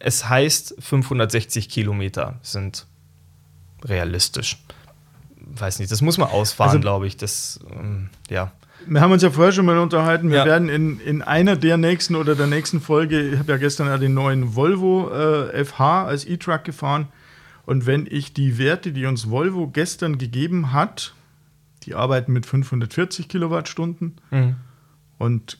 es 0.00 0.28
heißt, 0.28 0.74
560 0.80 1.68
Kilometer 1.68 2.40
sind 2.42 2.86
realistisch. 3.84 4.58
Weiß 5.36 5.78
nicht, 5.78 5.92
das 5.92 6.00
muss 6.02 6.18
man 6.18 6.28
ausfahren, 6.28 6.70
Also- 6.70 6.80
glaube 6.80 7.06
ich. 7.06 7.16
Das, 7.16 7.60
ähm, 7.70 8.08
ja. 8.28 8.50
Wir 8.86 9.02
haben 9.02 9.12
uns 9.12 9.22
ja 9.22 9.30
vorher 9.30 9.52
schon 9.52 9.66
mal 9.66 9.78
unterhalten. 9.78 10.30
Wir 10.30 10.38
Ja. 10.38 10.44
werden 10.46 10.68
in, 10.70 11.00
in 11.00 11.20
einer 11.22 11.54
der 11.54 11.76
nächsten 11.76 12.16
oder 12.16 12.34
der 12.34 12.46
nächsten 12.46 12.80
Folge, 12.80 13.20
ich 13.20 13.38
habe 13.38 13.52
ja 13.52 13.58
gestern 13.58 13.88
ja 13.88 13.98
den 13.98 14.14
neuen 14.14 14.56
Volvo 14.56 15.10
äh, 15.10 15.64
FH 15.64 16.06
als 16.06 16.24
E-Truck 16.24 16.64
gefahren. 16.64 17.08
Und 17.70 17.86
wenn 17.86 18.08
ich 18.10 18.32
die 18.32 18.58
Werte, 18.58 18.90
die 18.90 19.06
uns 19.06 19.30
Volvo 19.30 19.68
gestern 19.68 20.18
gegeben 20.18 20.72
hat, 20.72 21.14
die 21.84 21.94
arbeiten 21.94 22.32
mit 22.32 22.44
540 22.44 23.28
Kilowattstunden 23.28 24.16
und 25.18 25.58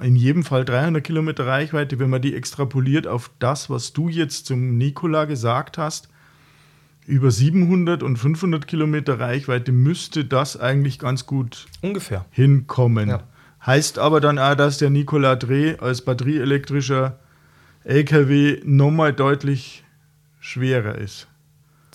in 0.00 0.16
jedem 0.16 0.42
Fall 0.42 0.64
300 0.64 1.04
Kilometer 1.04 1.46
Reichweite, 1.46 1.98
wenn 1.98 2.08
man 2.08 2.22
die 2.22 2.34
extrapoliert 2.34 3.06
auf 3.06 3.30
das, 3.40 3.68
was 3.68 3.92
du 3.92 4.08
jetzt 4.08 4.46
zum 4.46 4.78
Nikola 4.78 5.26
gesagt 5.26 5.76
hast, 5.76 6.08
über 7.06 7.30
700 7.30 8.02
und 8.02 8.16
500 8.16 8.66
Kilometer 8.66 9.20
Reichweite 9.20 9.70
müsste 9.70 10.24
das 10.24 10.58
eigentlich 10.58 10.98
ganz 10.98 11.26
gut 11.26 11.66
Ungefähr. 11.82 12.24
hinkommen. 12.30 13.10
Ja. 13.10 13.24
Heißt 13.66 13.98
aber 13.98 14.22
dann 14.22 14.38
auch, 14.38 14.54
dass 14.54 14.78
der 14.78 14.88
Nikola 14.88 15.36
Dreh 15.36 15.76
als 15.76 16.06
batterieelektrischer 16.06 17.18
LKW 17.84 18.62
nochmal 18.64 19.12
deutlich 19.12 19.84
schwerer 20.40 20.94
ist. 20.94 21.26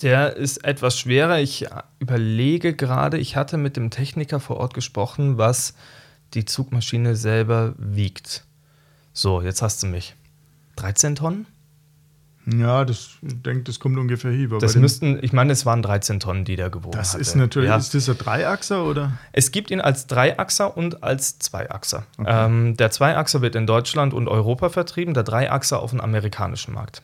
Der 0.02 0.36
ist 0.36 0.64
etwas 0.64 0.98
schwerer. 0.98 1.38
Ich 1.40 1.66
überlege 1.98 2.74
gerade, 2.74 3.18
ich 3.18 3.36
hatte 3.36 3.56
mit 3.56 3.76
dem 3.76 3.90
Techniker 3.90 4.40
vor 4.40 4.58
Ort 4.58 4.74
gesprochen, 4.74 5.38
was 5.38 5.74
die 6.34 6.44
Zugmaschine 6.44 7.16
selber 7.16 7.74
wiegt. 7.78 8.44
So, 9.12 9.40
jetzt 9.40 9.62
hast 9.62 9.82
du 9.82 9.86
mich. 9.86 10.14
13 10.76 11.14
Tonnen? 11.16 11.46
Ja, 12.48 12.84
das 12.84 13.10
ich 13.22 13.42
denke, 13.42 13.64
das 13.64 13.80
kommt 13.80 13.98
ungefähr 13.98 14.30
hin. 14.30 14.46
aber 14.46 14.58
Das 14.58 14.76
müssten, 14.76 15.18
ich 15.20 15.32
meine, 15.32 15.52
es 15.52 15.66
waren 15.66 15.82
13 15.82 16.20
Tonnen, 16.20 16.44
die 16.44 16.54
der 16.54 16.70
gewogen 16.70 16.96
das 16.96 17.14
hatte. 17.14 17.22
ist 17.22 17.34
natürlich, 17.34 17.70
Ja. 17.70 17.76
ist 17.76 17.92
das 17.92 18.08
ein 18.08 18.18
Dreiachser 18.18 18.84
oder? 18.84 19.12
Es 19.32 19.50
gibt 19.50 19.72
ihn 19.72 19.80
als 19.80 20.06
Dreiachser 20.06 20.76
und 20.76 21.02
als 21.02 21.40
Zweiachser. 21.40 22.04
Ähm, 22.24 22.76
der 22.76 22.92
Zweiachser 22.92 23.40
wird 23.42 23.56
in 23.56 23.66
Deutschland 23.66 24.14
und 24.14 24.28
Europa 24.28 24.68
vertrieben, 24.68 25.12
der 25.12 25.24
Dreiachser 25.24 25.80
auf 25.80 25.90
dem 25.90 26.00
amerikanischen 26.00 26.72
Markt. 26.74 27.02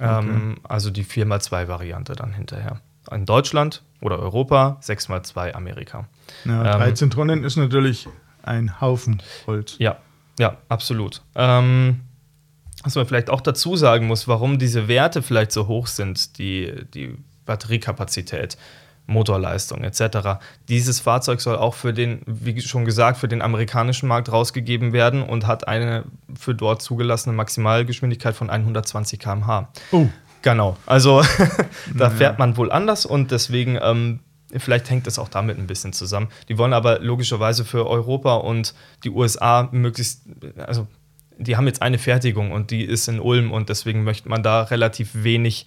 Ähm, 0.00 0.56
also 0.62 0.90
die 0.90 1.04
4x2-Variante 1.04 2.14
dann 2.14 2.32
hinterher. 2.32 2.80
In 3.10 3.26
Deutschland 3.26 3.82
oder 4.00 4.18
Europa, 4.18 4.78
6x2 4.82 5.52
Amerika. 5.52 6.06
Ja, 6.44 6.74
Ähm, 6.74 6.80
13 6.80 7.10
Tonnen 7.10 7.44
ist 7.44 7.56
natürlich 7.56 8.08
ein 8.42 8.80
Haufen 8.80 9.22
Holz. 9.46 9.76
Ja, 9.78 9.98
ja, 10.38 10.56
absolut. 10.68 11.22
Ähm, 11.34 12.00
was 12.82 12.94
man 12.94 13.06
vielleicht 13.06 13.28
auch 13.28 13.42
dazu 13.42 13.76
sagen 13.76 14.06
muss, 14.06 14.26
warum 14.26 14.58
diese 14.58 14.88
Werte 14.88 15.22
vielleicht 15.22 15.52
so 15.52 15.66
hoch 15.66 15.86
sind, 15.86 16.38
die, 16.38 16.86
die 16.94 17.14
Batteriekapazität, 17.44 18.56
Motorleistung 19.10 19.82
etc. 19.82 20.40
Dieses 20.68 21.00
Fahrzeug 21.00 21.40
soll 21.40 21.56
auch 21.56 21.74
für 21.74 21.92
den, 21.92 22.22
wie 22.26 22.60
schon 22.60 22.84
gesagt, 22.84 23.18
für 23.18 23.28
den 23.28 23.42
amerikanischen 23.42 24.08
Markt 24.08 24.32
rausgegeben 24.32 24.92
werden 24.92 25.22
und 25.22 25.46
hat 25.46 25.68
eine 25.68 26.04
für 26.38 26.54
dort 26.54 26.80
zugelassene 26.80 27.34
Maximalgeschwindigkeit 27.34 28.34
von 28.34 28.48
120 28.48 29.18
km/h. 29.18 29.68
Oh, 29.92 30.06
Genau, 30.42 30.76
also 30.86 31.22
da 31.94 32.10
fährt 32.10 32.38
man 32.38 32.56
wohl 32.56 32.72
anders 32.72 33.04
und 33.04 33.30
deswegen, 33.30 33.78
ähm, 33.82 34.20
vielleicht 34.56 34.88
hängt 34.88 35.06
es 35.06 35.18
auch 35.18 35.28
damit 35.28 35.58
ein 35.58 35.66
bisschen 35.66 35.92
zusammen. 35.92 36.28
Die 36.48 36.56
wollen 36.56 36.72
aber 36.72 36.98
logischerweise 37.00 37.64
für 37.64 37.86
Europa 37.86 38.36
und 38.36 38.74
die 39.04 39.10
USA 39.10 39.68
möglichst, 39.70 40.22
also 40.56 40.86
die 41.38 41.56
haben 41.56 41.66
jetzt 41.66 41.82
eine 41.82 41.98
Fertigung 41.98 42.52
und 42.52 42.70
die 42.70 42.84
ist 42.84 43.08
in 43.08 43.20
Ulm 43.20 43.52
und 43.52 43.68
deswegen 43.68 44.02
möchte 44.02 44.28
man 44.28 44.42
da 44.42 44.62
relativ 44.62 45.10
wenig 45.12 45.66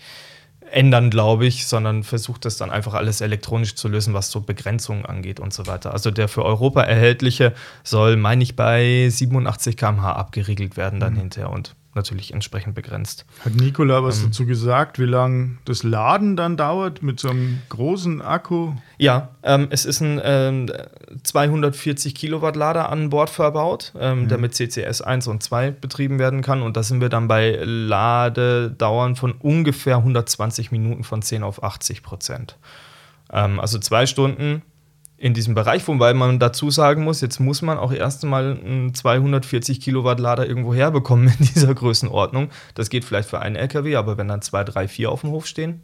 ändern, 0.73 1.09
glaube 1.09 1.45
ich, 1.45 1.67
sondern 1.67 2.03
versucht 2.03 2.45
das 2.45 2.57
dann 2.57 2.71
einfach 2.71 2.93
alles 2.93 3.21
elektronisch 3.21 3.75
zu 3.75 3.87
lösen, 3.87 4.13
was 4.13 4.31
so 4.31 4.41
Begrenzungen 4.41 5.05
angeht 5.05 5.39
und 5.39 5.53
so 5.53 5.67
weiter. 5.67 5.93
Also 5.93 6.11
der 6.11 6.27
für 6.27 6.43
Europa 6.43 6.81
erhältliche 6.81 7.53
soll, 7.83 8.17
meine 8.17 8.43
ich, 8.43 8.55
bei 8.55 9.07
87 9.09 9.77
km/h 9.77 10.13
abgeriegelt 10.13 10.75
werden 10.77 10.99
dann 10.99 11.15
hinterher 11.15 11.51
und 11.51 11.75
natürlich 11.95 12.33
entsprechend 12.33 12.75
begrenzt. 12.75 13.25
hat 13.43 13.55
Nikola 13.55 14.03
was 14.03 14.19
Ähm. 14.19 14.27
dazu 14.27 14.45
gesagt, 14.45 14.99
wie 14.99 15.05
lange 15.05 15.57
das 15.65 15.83
Laden 15.83 16.35
dann 16.35 16.57
dauert 16.57 17.03
mit 17.03 17.19
so 17.19 17.29
einem 17.29 17.61
großen 17.69 18.21
Akku? 18.21 18.73
Ja, 18.97 19.29
ähm, 19.43 19.67
es 19.69 19.85
ist 19.85 20.01
ein 20.01 20.21
ähm, 20.23 20.71
240 21.23 22.15
Kilowatt 22.15 22.55
Lader 22.55 22.89
an 22.89 23.09
Bord 23.09 23.29
verbaut, 23.29 23.93
ähm, 23.99 24.27
der 24.27 24.37
mit 24.37 24.55
CCS 24.55 25.01
1 25.01 25.27
und 25.27 25.43
2 25.43 25.71
betrieben 25.71 26.19
werden 26.19 26.41
kann. 26.41 26.61
Und 26.61 26.77
da 26.77 26.83
sind 26.83 27.01
wir 27.01 27.09
dann 27.09 27.27
bei 27.27 27.59
Ladedauern 27.63 29.15
von 29.15 29.33
ungefähr 29.33 29.97
120 29.97 30.71
Minuten 30.71 31.03
von 31.03 31.21
10 31.21 31.43
auf 31.43 31.63
80 31.63 32.03
Prozent. 32.03 32.57
Ähm, 33.31 33.59
also 33.59 33.79
zwei 33.79 34.05
Stunden 34.05 34.61
in 35.23 35.33
diesem 35.33 35.55
Bereich, 35.55 35.87
wobei 35.87 36.13
man 36.13 36.37
dazu 36.37 36.69
sagen 36.69 37.05
muss, 37.05 37.21
jetzt 37.21 37.39
muss 37.39 37.61
man 37.61 37.77
auch 37.77 37.93
erst 37.93 38.25
mal 38.25 38.59
einen 38.61 38.93
240 38.93 39.79
Kilowatt 39.79 40.19
Lader 40.19 40.45
irgendwo 40.45 40.73
herbekommen 40.73 41.33
in 41.39 41.45
dieser 41.55 41.73
Größenordnung. 41.73 42.49
Das 42.75 42.89
geht 42.89 43.05
vielleicht 43.05 43.29
für 43.29 43.39
einen 43.39 43.55
LKW, 43.55 43.95
aber 43.95 44.17
wenn 44.17 44.27
dann 44.27 44.41
zwei, 44.41 44.65
drei, 44.65 44.89
vier 44.89 45.09
auf 45.09 45.21
dem 45.21 45.29
Hof 45.29 45.47
stehen, 45.47 45.79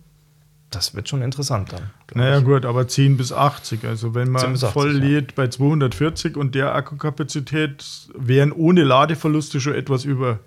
das 0.71 0.93
wird 0.93 1.08
schon 1.08 1.21
interessant 1.21 1.71
dann. 1.71 1.89
Naja, 2.13 2.39
ich. 2.39 2.43
gut, 2.43 2.65
aber 2.65 2.89
10 2.89 3.15
bis 3.15 3.32
80. 3.32 3.86
Also, 3.86 4.13
wenn 4.13 4.30
man 4.30 4.43
80, 4.43 4.71
voll 4.71 4.91
lädt 4.91 5.32
ja. 5.32 5.36
bei 5.38 5.47
240 5.47 6.36
und 6.36 6.54
der 6.54 6.75
Akkukapazität 6.75 7.86
wären 8.13 8.52
ohne 8.52 8.84
Ladeverluste 8.84 9.62
schon 9.62 9.73
etwas 9.73 10.04
über 10.04 10.39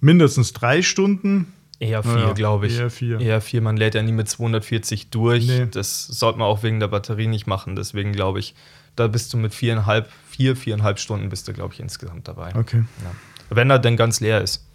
mindestens 0.00 0.52
drei 0.52 0.82
Stunden. 0.82 1.52
Eher 1.78 2.02
vier, 2.02 2.12
naja, 2.12 2.32
glaube 2.32 2.66
ich. 2.66 2.78
Eher 2.78 2.90
vier. 2.90 3.20
Eher 3.20 3.40
vier. 3.40 3.60
Man 3.60 3.76
lädt 3.76 3.94
ja 3.94 4.02
nie 4.02 4.12
mit 4.12 4.28
240 4.28 5.10
durch. 5.10 5.46
Nee. 5.46 5.66
Das 5.70 6.06
sollte 6.06 6.38
man 6.38 6.48
auch 6.48 6.62
wegen 6.62 6.80
der 6.80 6.88
Batterie 6.88 7.26
nicht 7.26 7.46
machen. 7.46 7.76
Deswegen 7.76 8.12
glaube 8.12 8.38
ich, 8.38 8.54
da 8.96 9.08
bist 9.08 9.32
du 9.32 9.36
mit 9.36 9.54
viereinhalb, 9.54 10.08
vier, 10.30 10.56
viereinhalb 10.56 10.98
Stunden 10.98 11.28
bist 11.28 11.48
du, 11.48 11.52
glaube 11.52 11.74
ich, 11.74 11.80
insgesamt 11.80 12.28
dabei. 12.28 12.54
Okay. 12.54 12.84
Ja. 13.04 13.10
Wenn 13.50 13.70
er 13.70 13.78
denn 13.78 13.96
ganz 13.96 14.20
leer 14.20 14.40
ist. 14.40 14.66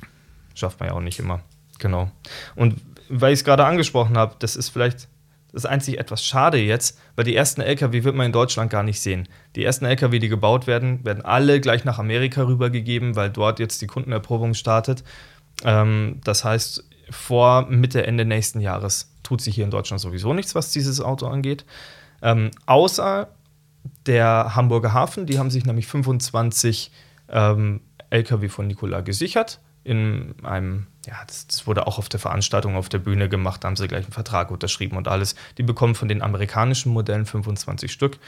Schafft 0.54 0.80
man 0.80 0.90
ja 0.90 0.96
auch 0.96 1.02
nicht 1.02 1.20
immer. 1.20 1.42
Genau. 1.80 2.12
Und 2.56 2.80
weil 3.10 3.34
ich 3.34 3.40
es 3.40 3.44
gerade 3.46 3.66
angesprochen 3.66 4.18
habe, 4.18 4.36
das 4.40 4.56
ist 4.56 4.70
vielleicht 4.70 5.08
das 5.54 5.66
einzig 5.66 6.00
etwas 6.00 6.26
schade 6.26 6.58
jetzt, 6.58 6.98
weil 7.16 7.26
die 7.26 7.36
ersten 7.36 7.62
LKW 7.62 8.04
wird 8.04 8.16
man 8.16 8.28
in 8.28 8.32
Deutschland 8.32 8.72
gar 8.72 8.84
nicht 8.84 9.02
sehen. 9.02 9.28
Die 9.56 9.64
ersten 9.66 9.86
LKW, 9.86 10.20
die 10.20 10.30
gebaut 10.30 10.68
werden, 10.68 11.04
werden 11.04 11.26
alle 11.26 11.60
gleich 11.60 11.84
nach 11.84 12.00
Amerika 12.00 12.44
rübergegeben, 12.44 13.16
weil 13.16 13.30
dort 13.30 13.60
jetzt 13.60 13.82
die 13.82 13.88
Kundenerprobung 13.88 14.54
startet. 14.54 15.04
Ähm, 15.64 16.22
das 16.24 16.44
heißt, 16.44 16.86
vor 17.12 17.67
Mitte, 17.69 18.06
Ende 18.08 18.26
nächsten 18.26 18.62
Jahres 18.62 19.13
tut 19.24 19.41
sich 19.41 19.56
hier 19.56 19.65
in 19.65 19.71
Deutschland 19.71 20.02
sowieso 20.02 20.34
nichts, 20.34 20.56
was 20.56 20.71
dieses 20.71 21.02
Auto 21.02 21.28
angeht. 21.28 21.65
Ähm, 22.21 22.52
außer 22.65 23.30
der 24.06 24.56
Hamburger 24.56 24.93
Hafen, 24.93 25.26
die 25.26 25.39
haben 25.39 25.50
sich 25.50 25.65
nämlich 25.65 25.88
25 25.88 26.91
ähm, 27.30 27.82
LKW 28.10 28.50
von 28.50 28.67
Nikola 28.67 29.02
gesichert 29.02 29.60
in 29.84 30.36
einem, 30.43 30.88
ja, 31.08 31.15
das, 31.26 31.65
wurde 31.65 31.88
auch 31.88 31.97
auf 31.97 32.10
der 32.10 32.19
Veranstaltung 32.19 32.76
auf 32.76 32.89
der 32.89 33.00
Bühne 33.00 33.30
gemacht, 33.30 33.63
da 33.63 33.67
haben 33.67 33.76
sie 33.76 33.88
gleich 33.88 34.06
einen 34.06 34.13
Vertrag 34.13 34.52
unterschrieben 34.52 34.97
und 34.97 35.08
alles. 35.08 35.36
Die 35.58 35.63
bekommen 35.63 35.95
von 35.95 36.08
den 36.08 36.21
amerikanischen 36.21 36.93
Modellen 36.93 37.26
25 37.26 37.91
Stück. 37.91 38.19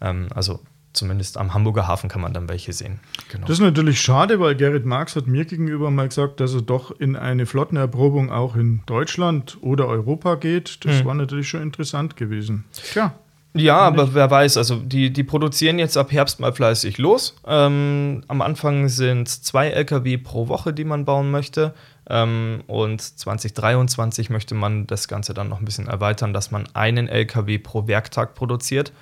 Ähm, 0.00 0.28
also 0.34 0.60
zumindest 0.92 1.38
am 1.38 1.54
Hamburger 1.54 1.86
Hafen 1.86 2.08
kann 2.08 2.20
man 2.20 2.32
dann 2.32 2.48
welche 2.48 2.72
sehen. 2.72 3.00
Genau. 3.30 3.46
Das 3.46 3.58
ist 3.58 3.62
natürlich 3.62 4.00
schade, 4.00 4.40
weil 4.40 4.54
Gerrit 4.54 4.84
Marx 4.84 5.16
hat 5.16 5.26
mir 5.26 5.44
gegenüber 5.44 5.90
mal 5.90 6.08
gesagt, 6.08 6.40
dass 6.40 6.54
er 6.54 6.62
doch 6.62 6.90
in 6.90 7.16
eine 7.16 7.46
Flottenerprobung 7.46 8.30
auch 8.30 8.56
in 8.56 8.82
Deutschland 8.86 9.58
oder 9.60 9.88
Europa 9.88 10.36
geht. 10.36 10.84
Das 10.84 11.02
mhm. 11.02 11.06
war 11.06 11.14
natürlich 11.14 11.48
schon 11.48 11.62
interessant 11.62 12.16
gewesen. 12.16 12.64
Tja. 12.72 13.14
Ja, 13.54 13.80
aber 13.80 14.14
wer 14.14 14.30
weiß, 14.30 14.56
also 14.56 14.76
die, 14.76 15.12
die 15.12 15.24
produzieren 15.24 15.78
jetzt 15.78 15.98
ab 15.98 16.10
Herbst 16.10 16.40
mal 16.40 16.54
fleißig 16.54 16.96
los. 16.96 17.36
Ähm, 17.46 18.24
am 18.26 18.40
Anfang 18.40 18.88
sind 18.88 19.28
zwei 19.28 19.68
LKW 19.68 20.16
pro 20.16 20.48
Woche, 20.48 20.72
die 20.72 20.84
man 20.84 21.04
bauen 21.04 21.30
möchte. 21.30 21.74
Ähm, 22.08 22.62
und 22.66 23.02
2023 23.02 24.30
möchte 24.30 24.54
man 24.54 24.86
das 24.86 25.06
Ganze 25.06 25.34
dann 25.34 25.50
noch 25.50 25.58
ein 25.58 25.66
bisschen 25.66 25.86
erweitern, 25.86 26.32
dass 26.32 26.50
man 26.50 26.66
einen 26.72 27.08
LKW 27.08 27.58
pro 27.58 27.86
Werktag 27.86 28.34
produziert. 28.34 28.92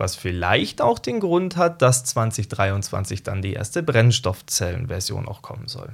Was 0.00 0.16
vielleicht 0.16 0.80
auch 0.80 0.98
den 0.98 1.20
Grund 1.20 1.56
hat, 1.56 1.82
dass 1.82 2.04
2023 2.04 3.22
dann 3.22 3.42
die 3.42 3.52
erste 3.52 3.82
Brennstoffzellenversion 3.82 5.28
auch 5.28 5.42
kommen 5.42 5.68
soll. 5.68 5.90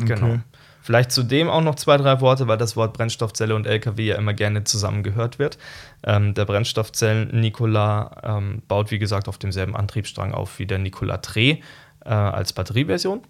Okay. 0.00 0.14
Genau. 0.14 0.38
Vielleicht 0.82 1.12
zudem 1.12 1.50
auch 1.50 1.60
noch 1.60 1.74
zwei, 1.74 1.98
drei 1.98 2.20
Worte, 2.22 2.48
weil 2.48 2.56
das 2.56 2.74
Wort 2.74 2.94
Brennstoffzelle 2.94 3.54
und 3.54 3.66
LKW 3.66 4.06
ja 4.06 4.16
immer 4.16 4.32
gerne 4.32 4.64
zusammengehört 4.64 5.38
wird. 5.38 5.58
Ähm, 6.02 6.32
der 6.32 6.46
Brennstoffzellen 6.46 7.38
Nikola 7.38 8.16
ähm, 8.22 8.62
baut, 8.66 8.90
wie 8.90 8.98
gesagt, 8.98 9.28
auf 9.28 9.36
demselben 9.36 9.76
Antriebsstrang 9.76 10.32
auf 10.32 10.58
wie 10.58 10.66
der 10.66 10.78
Nikola 10.78 11.18
Tre 11.18 11.58
äh, 12.04 12.08
als 12.08 12.54
Batterieversion. 12.54 13.20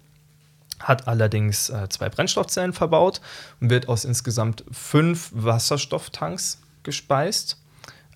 Hat 0.79 1.07
allerdings 1.09 1.69
äh, 1.69 1.89
zwei 1.89 2.07
Brennstoffzellen 2.07 2.71
verbaut 2.71 3.19
und 3.59 3.69
wird 3.69 3.89
aus 3.89 4.05
insgesamt 4.05 4.63
fünf 4.71 5.29
Wasserstofftanks 5.33 6.61
gespeist. 6.83 7.61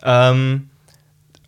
Ähm, 0.02 0.70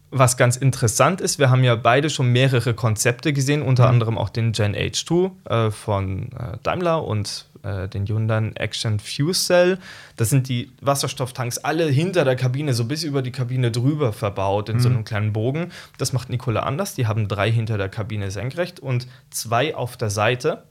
was 0.10 0.38
ganz 0.38 0.56
interessant 0.56 1.22
ist, 1.22 1.38
wir 1.38 1.50
haben 1.50 1.64
ja 1.64 1.76
beide 1.76 2.10
schon 2.10 2.32
mehrere 2.32 2.74
Konzepte 2.74 3.34
gesehen, 3.34 3.62
unter 3.62 3.84
mhm. 3.84 3.90
anderem 3.90 4.18
auch 4.18 4.30
den 4.30 4.52
Gen 4.54 4.76
H2 4.76 5.32
äh, 5.50 5.72
von 5.72 6.32
äh, 6.32 6.58
Daimler 6.64 7.04
und 7.04 7.46
äh, 7.64 7.88
den 7.88 8.08
Hyundai 8.08 8.52
Action 8.56 9.00
Fuel 9.00 9.34
Cell. 9.34 9.80
Das 10.16 10.30
sind 10.30 10.48
die 10.48 10.72
Wasserstofftanks 10.82 11.58
alle 11.58 11.86
hinter 11.86 12.24
der 12.24 12.36
Kabine, 12.36 12.74
so 12.74 12.86
bis 12.86 13.04
über 13.04 13.22
die 13.22 13.32
Kabine 13.32 13.72
drüber 13.72 14.14
verbaut 14.14 14.70
in 14.70 14.78
mhm. 14.78 14.82
so 14.82 14.90
einem 14.90 15.04
kleinen 15.04 15.34
Bogen. 15.34 15.72
Das 15.98 16.14
macht 16.14 16.30
Nikola 16.30 16.62
anders. 16.62 16.96
Die 16.96 17.08
haben 17.08 17.28
drei 17.28 17.52
hinter 17.52 17.78
der 17.78 17.90
Kabine 17.90 18.32
senkrecht 18.32 18.80
und 18.80 19.08
zwei 19.30 19.76
auf 19.76 19.98
der 19.98 20.10
Seite. 20.10 20.64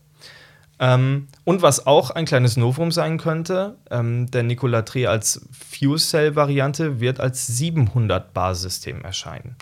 Ähm, 0.78 1.28
und 1.44 1.62
was 1.62 1.86
auch 1.86 2.10
ein 2.10 2.26
kleines 2.26 2.56
Novum 2.56 2.92
sein 2.92 3.18
könnte, 3.18 3.76
ähm, 3.90 4.30
der 4.30 4.42
Nikola 4.42 4.82
Tre 4.82 5.08
als 5.08 5.46
Fuel 5.50 5.98
Cell 5.98 6.36
Variante 6.36 7.00
wird 7.00 7.18
als 7.18 7.46
700 7.46 8.34
Bar 8.34 8.54
System 8.54 9.02
erscheinen. 9.02 9.56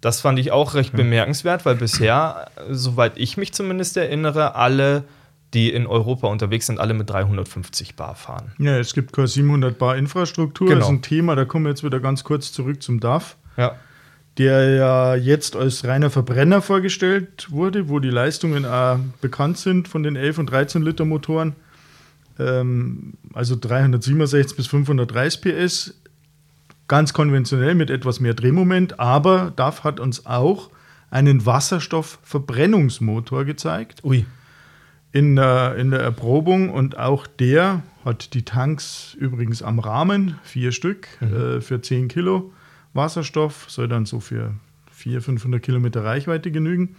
Das 0.00 0.20
fand 0.20 0.38
ich 0.38 0.52
auch 0.52 0.74
recht 0.74 0.92
bemerkenswert, 0.92 1.64
weil 1.64 1.76
bisher, 1.76 2.50
soweit 2.70 3.16
ich 3.16 3.36
mich 3.36 3.52
zumindest 3.54 3.96
erinnere, 3.96 4.54
alle 4.54 5.04
die 5.54 5.72
in 5.72 5.86
Europa 5.86 6.26
unterwegs 6.26 6.66
sind, 6.66 6.80
alle 6.80 6.92
mit 6.92 7.08
350 7.08 7.96
Bar 7.96 8.14
fahren. 8.14 8.52
Ja, 8.58 8.78
es 8.78 8.92
gibt 8.92 9.12
keine 9.12 9.28
700 9.28 9.78
Bar 9.78 9.96
Infrastruktur. 9.96 10.68
Genau. 10.68 10.80
Das 10.80 10.88
ist 10.88 10.94
ein 10.94 11.02
Thema, 11.02 11.34
da 11.34 11.44
kommen 11.44 11.64
wir 11.64 11.70
jetzt 11.70 11.84
wieder 11.84 12.00
ganz 12.00 12.24
kurz 12.24 12.52
zurück 12.52 12.82
zum 12.82 13.00
DAF. 13.00 13.36
Ja. 13.56 13.76
Der 14.38 14.74
ja 14.74 15.14
jetzt 15.14 15.56
als 15.56 15.84
reiner 15.84 16.10
Verbrenner 16.10 16.60
vorgestellt 16.60 17.50
wurde, 17.50 17.88
wo 17.88 18.00
die 18.00 18.10
Leistungen 18.10 18.66
auch 18.66 18.98
bekannt 19.20 19.58
sind 19.58 19.88
von 19.88 20.02
den 20.02 20.14
11 20.14 20.38
und 20.38 20.50
13 20.50 20.82
Liter 20.82 21.04
Motoren. 21.04 21.54
Ähm, 22.38 23.14
also 23.32 23.56
367 23.58 24.56
bis 24.56 24.66
530 24.66 25.40
PS. 25.40 25.94
Ganz 26.88 27.12
konventionell 27.12 27.74
mit 27.74 27.90
etwas 27.90 28.20
mehr 28.20 28.34
Drehmoment, 28.34 29.00
aber 29.00 29.52
DAF 29.56 29.82
hat 29.84 29.98
uns 29.98 30.26
auch 30.26 30.70
einen 31.10 31.46
Wasserstoffverbrennungsmotor 31.46 33.44
gezeigt. 33.44 34.04
Ui 34.04 34.26
in 35.16 35.36
der, 35.36 35.76
in 35.76 35.92
der 35.92 36.00
Erprobung 36.00 36.68
und 36.68 36.98
auch 36.98 37.26
der 37.26 37.82
hat 38.04 38.34
die 38.34 38.44
Tanks 38.44 39.16
übrigens 39.18 39.62
am 39.62 39.78
Rahmen, 39.78 40.38
vier 40.42 40.72
Stück 40.72 41.08
mhm. 41.20 41.34
äh, 41.34 41.60
für 41.62 41.80
10 41.80 42.08
Kilo 42.08 42.52
Wasserstoff, 42.96 43.66
soll 43.68 43.88
dann 43.88 44.06
so 44.06 44.20
für 44.20 44.54
400, 44.92 45.24
500 45.24 45.62
Kilometer 45.62 46.04
Reichweite 46.04 46.50
genügen. 46.50 46.96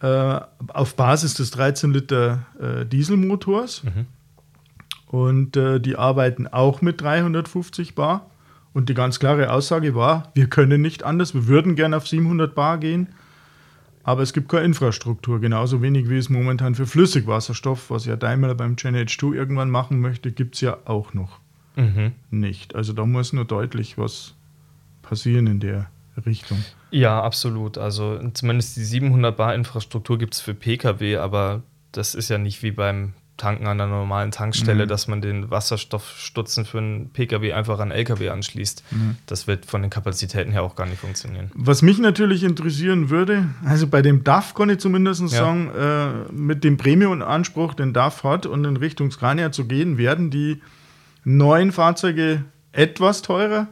Äh, 0.00 0.40
auf 0.68 0.96
Basis 0.96 1.34
des 1.34 1.50
13 1.52 1.92
Liter 1.92 2.46
äh, 2.60 2.84
Dieselmotors. 2.84 3.84
Mhm. 3.84 4.06
Und 5.06 5.56
äh, 5.56 5.80
die 5.80 5.96
arbeiten 5.96 6.46
auch 6.46 6.82
mit 6.82 7.00
350 7.00 7.94
Bar. 7.94 8.30
Und 8.72 8.88
die 8.88 8.94
ganz 8.94 9.20
klare 9.20 9.52
Aussage 9.52 9.94
war, 9.94 10.32
wir 10.34 10.48
können 10.48 10.82
nicht 10.82 11.04
anders, 11.04 11.32
wir 11.32 11.46
würden 11.46 11.76
gerne 11.76 11.96
auf 11.96 12.08
700 12.08 12.54
Bar 12.54 12.78
gehen. 12.78 13.08
Aber 14.02 14.20
es 14.20 14.34
gibt 14.34 14.50
keine 14.50 14.66
Infrastruktur, 14.66 15.40
genauso 15.40 15.80
wenig 15.80 16.10
wie 16.10 16.18
es 16.18 16.28
momentan 16.28 16.74
für 16.74 16.84
Flüssigwasserstoff, 16.84 17.88
was 17.90 18.04
ja 18.04 18.16
Daimler 18.16 18.54
beim 18.54 18.76
Gen 18.76 18.94
H2 18.94 19.34
irgendwann 19.34 19.70
machen 19.70 20.00
möchte, 20.00 20.30
gibt 20.30 20.56
es 20.56 20.60
ja 20.60 20.76
auch 20.84 21.14
noch 21.14 21.38
mhm. 21.76 22.12
nicht. 22.30 22.74
Also 22.74 22.92
da 22.92 23.06
muss 23.06 23.32
nur 23.32 23.46
deutlich 23.46 23.96
was 23.96 24.33
passieren 25.04 25.46
in 25.46 25.60
der 25.60 25.90
Richtung. 26.26 26.64
Ja, 26.90 27.22
absolut. 27.22 27.78
Also 27.78 28.20
zumindest 28.34 28.76
die 28.76 28.84
700 28.84 29.36
Bar 29.36 29.54
Infrastruktur 29.54 30.18
gibt 30.18 30.34
es 30.34 30.40
für 30.40 30.54
Pkw, 30.54 31.16
aber 31.16 31.62
das 31.92 32.14
ist 32.14 32.28
ja 32.28 32.38
nicht 32.38 32.62
wie 32.62 32.70
beim 32.70 33.14
Tanken 33.36 33.66
an 33.66 33.80
einer 33.80 33.90
normalen 33.90 34.30
Tankstelle, 34.30 34.84
mhm. 34.84 34.88
dass 34.88 35.08
man 35.08 35.20
den 35.20 35.50
Wasserstoffstutzen 35.50 36.64
für 36.64 36.78
einen 36.78 37.10
Pkw 37.10 37.52
einfach 37.52 37.80
an 37.80 37.90
Lkw 37.90 38.28
anschließt. 38.28 38.84
Mhm. 38.92 39.16
Das 39.26 39.48
wird 39.48 39.66
von 39.66 39.82
den 39.82 39.90
Kapazitäten 39.90 40.52
her 40.52 40.62
auch 40.62 40.76
gar 40.76 40.86
nicht 40.86 41.00
funktionieren. 41.00 41.50
Was 41.54 41.82
mich 41.82 41.98
natürlich 41.98 42.44
interessieren 42.44 43.10
würde, 43.10 43.48
also 43.64 43.88
bei 43.88 44.02
dem 44.02 44.22
DAF 44.22 44.54
kann 44.54 44.70
ich 44.70 44.78
zumindest 44.78 45.22
ja. 45.22 45.28
sagen, 45.28 45.70
äh, 45.76 46.32
mit 46.32 46.62
dem 46.62 46.76
Premium-Anspruch, 46.76 47.74
den 47.74 47.92
DAF 47.92 48.22
hat 48.22 48.46
und 48.46 48.64
in 48.64 48.76
Richtung 48.76 49.10
Scania 49.10 49.50
zu 49.50 49.64
gehen, 49.64 49.98
werden 49.98 50.30
die 50.30 50.62
neuen 51.24 51.72
Fahrzeuge 51.72 52.44
etwas 52.70 53.22
teurer. 53.22 53.66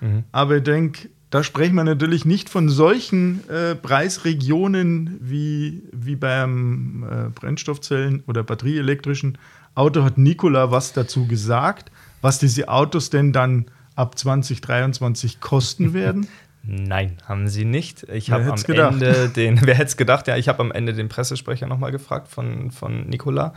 Mhm. 0.00 0.24
Aber 0.32 0.56
ich 0.56 0.62
denke, 0.62 1.08
da 1.30 1.42
sprechen 1.42 1.74
wir 1.74 1.84
natürlich 1.84 2.24
nicht 2.24 2.48
von 2.48 2.68
solchen 2.68 3.48
äh, 3.48 3.74
Preisregionen 3.74 5.18
wie, 5.20 5.82
wie 5.92 6.16
beim 6.16 7.04
äh, 7.04 7.28
Brennstoffzellen- 7.38 8.22
oder 8.26 8.42
batterieelektrischen 8.42 9.38
Auto. 9.74 10.04
Hat 10.04 10.18
Nikola 10.18 10.70
was 10.70 10.92
dazu 10.92 11.26
gesagt, 11.26 11.90
was 12.22 12.38
diese 12.38 12.68
Autos 12.68 13.10
denn 13.10 13.32
dann 13.32 13.66
ab 13.96 14.16
2023 14.16 15.40
kosten 15.40 15.94
werden? 15.94 16.28
Nein, 16.62 17.18
haben 17.24 17.48
sie 17.48 17.64
nicht. 17.64 18.04
Ich 18.04 18.30
habe 18.30 18.50
am 18.50 18.56
gedacht? 18.56 18.94
Ende 18.94 19.28
den, 19.36 19.60
wer 19.64 19.74
hätte 19.74 19.88
es 19.88 19.96
gedacht, 19.96 20.26
ja, 20.26 20.36
ich 20.36 20.48
habe 20.48 20.60
am 20.60 20.72
Ende 20.72 20.94
den 20.94 21.08
Pressesprecher 21.08 21.66
nochmal 21.66 21.92
gefragt 21.92 22.28
von, 22.28 22.70
von 22.70 23.08
Nikola. 23.08 23.54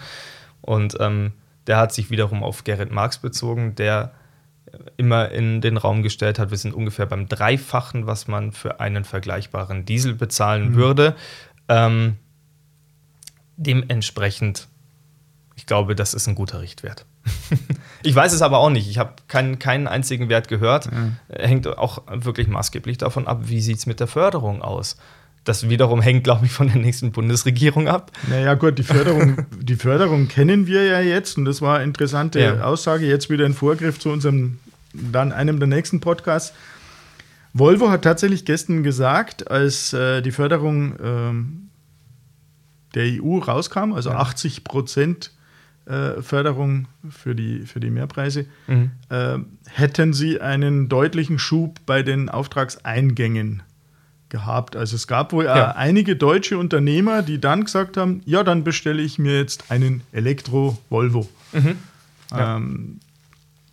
Und 0.62 0.97
ähm, 0.99 1.34
der 1.67 1.78
hat 1.78 1.93
sich 1.93 2.12
wiederum 2.12 2.43
auf 2.43 2.63
Gerrit 2.63 2.91
Marx 2.91 3.17
bezogen, 3.17 3.75
der 3.75 4.12
immer 4.97 5.29
in 5.29 5.62
den 5.62 5.77
Raum 5.77 6.03
gestellt 6.03 6.39
hat. 6.39 6.51
Wir 6.51 6.58
sind 6.58 6.73
ungefähr 6.73 7.05
beim 7.05 7.27
Dreifachen, 7.27 8.08
was 8.08 8.27
man 8.27 8.51
für 8.51 8.79
einen 8.79 9.03
vergleichbaren 9.03 9.86
Diesel 9.86 10.13
bezahlen 10.15 10.71
mhm. 10.71 10.75
würde. 10.75 11.15
Ähm, 11.67 12.17
dementsprechend, 13.58 14.67
ich 15.55 15.65
glaube, 15.65 15.95
das 15.95 16.13
ist 16.13 16.27
ein 16.27 16.36
guter 16.36 16.62
Richtwert. 16.62 17.05
Ich 18.01 18.15
weiß 18.15 18.32
es 18.32 18.41
aber 18.41 18.60
auch 18.60 18.69
nicht. 18.69 18.89
Ich 18.89 18.97
habe 18.97 19.15
keinen, 19.27 19.60
keinen 19.60 19.86
einzigen 19.86 20.29
Wert 20.29 20.47
gehört. 20.47 20.86
Ja. 20.86 21.12
Hängt 21.38 21.67
auch 21.67 22.03
wirklich 22.10 22.47
maßgeblich 22.47 22.97
davon 22.97 23.27
ab, 23.27 23.41
wie 23.43 23.60
sieht 23.60 23.77
es 23.77 23.86
mit 23.86 23.99
der 23.99 24.08
Förderung 24.08 24.62
aus. 24.62 24.95
Das 25.45 25.69
wiederum 25.69 26.02
hängt, 26.02 26.23
glaube 26.23 26.45
ich, 26.45 26.52
von 26.52 26.67
der 26.67 26.78
nächsten 26.78 27.12
Bundesregierung 27.12 27.88
ab. 27.88 28.12
Naja, 28.28 28.54
gut, 28.56 28.78
die 28.78 28.84
Förderung, 28.84 29.45
die 29.60 29.75
Förderung 29.75 30.28
kennen 30.28 30.67
wir 30.67 30.84
ja 30.84 30.99
jetzt 30.99 31.38
und 31.38 31.45
das 31.45 31.62
war 31.62 31.75
eine 31.75 31.86
interessante 31.86 32.39
ja. 32.39 32.62
Aussage. 32.62 33.06
Jetzt 33.08 33.30
wieder 33.30 33.45
ein 33.45 33.54
Vorgriff 33.54 33.99
zu 33.99 34.10
unserem, 34.10 34.60
dann 34.93 35.32
einem 35.32 35.60
der 35.60 35.67
nächsten 35.67 36.02
Podcasts. 36.02 36.54
Volvo 37.54 37.89
hat 37.89 38.04
tatsächlich 38.04 38.45
gestern 38.45 38.84
gesagt, 38.84 39.49
als 39.49 39.93
äh, 39.93 40.21
die 40.21 40.32
Förderung 40.32 40.95
ähm, 41.02 41.69
der 42.93 43.06
EU 43.23 43.39
rauskam, 43.39 43.93
also 43.93 44.10
ja. 44.10 44.17
80 44.17 44.63
Prozent 44.63 45.32
äh, 45.86 46.21
Förderung 46.21 46.88
für 47.10 47.34
die, 47.34 47.62
für 47.62 47.80
die 47.80 47.89
Mehrpreise, 47.89 48.45
mhm. 48.67 48.91
äh, 49.10 49.39
hätten 49.67 50.13
sie 50.13 50.39
einen 50.41 50.89
deutlichen 50.89 51.39
Schub 51.39 51.80
bei 51.86 52.04
den 52.04 52.30
Auftragseingängen 52.30 53.63
gehabt. 54.30 54.76
Also 54.76 54.96
es 54.96 55.08
gab 55.08 55.34
wohl 55.34 55.46
ja. 55.46 55.72
einige 55.72 56.15
deutsche 56.15 56.58
Unternehmer, 56.58 57.22
die 57.22 57.39
dann 57.42 57.63
gesagt 57.65 57.98
haben, 57.98 58.22
ja, 58.26 58.44
dann 58.44 58.63
bestelle 58.63 59.02
ich 59.02 59.20
mir 59.20 59.38
jetzt 59.38 59.72
einen 59.72 60.02
Elektro-Volvo. 60.12 61.28
Mhm. 61.54 61.76
Ja. 62.32 62.58
Ähm, 62.58 63.00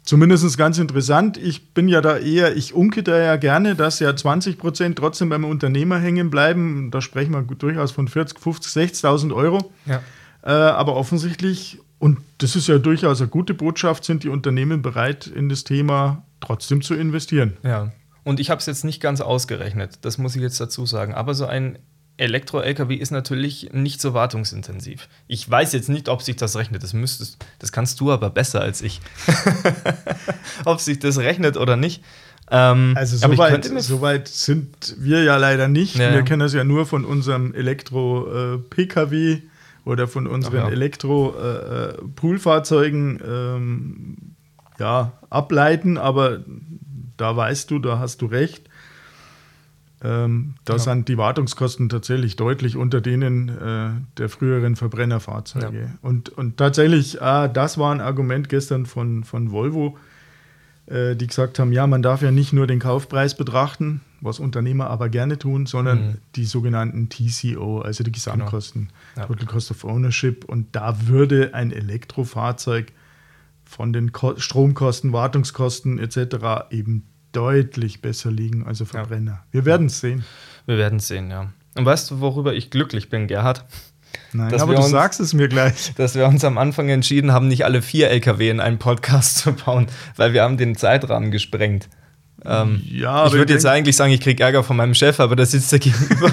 Zumindest 0.06 0.56
ganz 0.56 0.78
interessant. 0.78 1.36
Ich 1.36 1.70
bin 1.74 1.88
ja 1.88 2.00
da 2.00 2.16
eher, 2.16 2.56
ich 2.56 2.74
unke 2.74 3.02
da 3.02 3.18
ja 3.18 3.34
gerne, 3.34 3.74
dass 3.74 3.98
ja 3.98 4.14
20 4.14 4.56
Prozent 4.56 4.96
trotzdem 4.96 5.28
beim 5.28 5.44
Unternehmer 5.44 5.98
hängen 5.98 6.30
bleiben. 6.30 6.92
Da 6.92 7.00
sprechen 7.00 7.32
wir 7.32 7.42
durchaus 7.42 7.90
von 7.90 8.06
40, 8.06 8.38
50, 8.38 8.72
60.000 9.04 9.34
Euro. 9.34 9.72
Ja. 9.84 10.00
Äh, 10.44 10.50
aber 10.52 10.94
offensichtlich, 10.94 11.80
und 11.98 12.18
das 12.38 12.54
ist 12.54 12.68
ja 12.68 12.78
durchaus 12.78 13.20
eine 13.20 13.28
gute 13.30 13.52
Botschaft, 13.52 14.04
sind 14.04 14.22
die 14.22 14.28
Unternehmen 14.28 14.80
bereit, 14.80 15.26
in 15.26 15.48
das 15.48 15.64
Thema 15.64 16.22
trotzdem 16.40 16.82
zu 16.82 16.94
investieren. 16.94 17.56
Ja. 17.64 17.90
Und 18.26 18.40
ich 18.40 18.50
habe 18.50 18.58
es 18.58 18.66
jetzt 18.66 18.84
nicht 18.84 19.00
ganz 19.00 19.20
ausgerechnet, 19.20 19.98
das 20.00 20.18
muss 20.18 20.34
ich 20.34 20.42
jetzt 20.42 20.60
dazu 20.60 20.84
sagen. 20.84 21.14
Aber 21.14 21.32
so 21.32 21.46
ein 21.46 21.78
Elektro-LKW 22.16 22.96
ist 22.96 23.12
natürlich 23.12 23.70
nicht 23.72 24.00
so 24.00 24.14
wartungsintensiv. 24.14 25.06
Ich 25.28 25.48
weiß 25.48 25.72
jetzt 25.74 25.88
nicht, 25.88 26.08
ob 26.08 26.22
sich 26.22 26.34
das 26.34 26.56
rechnet. 26.56 26.82
Das 26.82 26.92
müsstest, 26.92 27.38
das 27.60 27.70
kannst 27.70 28.00
du 28.00 28.10
aber 28.10 28.30
besser 28.30 28.62
als 28.62 28.82
ich. 28.82 29.00
ob 30.64 30.80
sich 30.80 30.98
das 30.98 31.18
rechnet 31.18 31.56
oder 31.56 31.76
nicht. 31.76 32.02
Ähm, 32.50 32.94
also 32.96 33.16
so 33.16 33.38
weit, 33.38 34.26
so 34.26 34.44
sind 34.44 34.96
wir 34.98 35.22
ja 35.22 35.36
leider 35.36 35.68
nicht. 35.68 35.94
Ja. 35.94 36.12
Wir 36.12 36.24
kennen 36.24 36.40
das 36.40 36.52
ja 36.52 36.64
nur 36.64 36.84
von 36.84 37.04
unserem 37.04 37.54
Elektro-Pkw 37.54 39.34
äh, 39.34 39.42
oder 39.84 40.08
von 40.08 40.26
unseren 40.26 40.56
ja. 40.56 40.68
Elektro-Poolfahrzeugen 40.68 43.20
äh, 43.20 43.24
ähm, 43.24 44.16
ja, 44.80 45.12
ableiten. 45.30 45.96
Aber 45.96 46.40
da 47.16 47.36
weißt 47.36 47.70
du, 47.70 47.78
da 47.78 47.98
hast 47.98 48.22
du 48.22 48.26
recht 48.26 48.68
ähm, 50.02 50.54
da 50.64 50.74
ja. 50.74 50.78
sind 50.78 51.08
die 51.08 51.16
Wartungskosten 51.16 51.88
tatsächlich 51.88 52.36
deutlich 52.36 52.76
unter 52.76 53.00
denen 53.00 53.48
äh, 53.48 53.90
der 54.18 54.28
früheren 54.28 54.76
Verbrennerfahrzeuge. 54.76 55.80
Ja. 55.80 55.86
Und, 56.02 56.28
und 56.28 56.58
tatsächlich, 56.58 57.22
ah, 57.22 57.48
das 57.48 57.78
war 57.78 57.94
ein 57.94 58.02
Argument 58.02 58.50
gestern 58.50 58.84
von, 58.84 59.24
von 59.24 59.52
Volvo, 59.52 59.96
äh, 60.84 61.16
die 61.16 61.26
gesagt 61.26 61.58
haben, 61.58 61.72
ja, 61.72 61.86
man 61.86 62.02
darf 62.02 62.20
ja 62.20 62.30
nicht 62.30 62.52
nur 62.52 62.66
den 62.66 62.78
Kaufpreis 62.78 63.36
betrachten, 63.36 64.02
was 64.20 64.38
Unternehmer 64.38 64.90
aber 64.90 65.08
gerne 65.08 65.38
tun, 65.38 65.64
sondern 65.64 66.08
mhm. 66.08 66.18
die 66.36 66.44
sogenannten 66.44 67.08
TCO, 67.08 67.80
also 67.80 68.04
die 68.04 68.12
Gesamtkosten, 68.12 68.90
genau. 69.14 69.26
ja. 69.26 69.34
Total 69.34 69.46
Cost 69.46 69.70
of 69.70 69.84
Ownership. 69.84 70.44
Und 70.44 70.76
da 70.76 71.08
würde 71.08 71.54
ein 71.54 71.72
Elektrofahrzeug 71.72 72.92
von 73.66 73.92
den 73.92 74.12
Ko 74.12 74.34
Stromkosten, 74.38 75.12
Wartungskosten 75.12 75.98
etc. 75.98 76.70
eben 76.70 77.08
deutlich 77.32 78.00
besser 78.00 78.30
liegen 78.30 78.66
als 78.66 78.82
Verbrenner. 78.82 79.32
Ja. 79.32 79.44
Wir 79.50 79.64
werden 79.66 79.88
es 79.88 80.00
sehen. 80.00 80.24
Wir 80.64 80.78
werden 80.78 80.98
es 80.98 81.08
sehen, 81.08 81.30
ja. 81.30 81.52
Und 81.74 81.84
weißt 81.84 82.10
du, 82.10 82.20
worüber 82.20 82.54
ich 82.54 82.70
glücklich 82.70 83.10
bin, 83.10 83.26
Gerhard? 83.26 83.66
Nein, 84.32 84.50
dass 84.50 84.62
aber 84.62 84.74
du 84.74 84.80
uns, 84.80 84.90
sagst 84.90 85.20
es 85.20 85.34
mir 85.34 85.48
gleich. 85.48 85.94
Dass 85.96 86.14
wir 86.14 86.26
uns 86.26 86.42
am 86.44 86.56
Anfang 86.56 86.88
entschieden 86.88 87.32
haben, 87.32 87.48
nicht 87.48 87.64
alle 87.64 87.82
vier 87.82 88.08
LKW 88.08 88.48
in 88.48 88.60
einen 88.60 88.78
Podcast 88.78 89.38
zu 89.38 89.52
bauen, 89.52 89.88
weil 90.16 90.32
wir 90.32 90.42
haben 90.42 90.56
den 90.56 90.74
Zeitrahmen 90.76 91.30
gesprengt. 91.30 91.88
Ähm, 92.44 92.82
ja, 92.88 93.26
ich 93.26 93.32
würde 93.32 93.52
jetzt 93.52 93.66
eigentlich 93.66 93.96
sagen, 93.96 94.12
ich 94.12 94.20
kriege 94.20 94.42
Ärger 94.42 94.62
von 94.62 94.76
meinem 94.76 94.94
Chef, 94.94 95.20
aber 95.20 95.36
der 95.36 95.46
sitzt 95.46 95.72
da 95.72 95.78
gegenüber. 95.78 96.30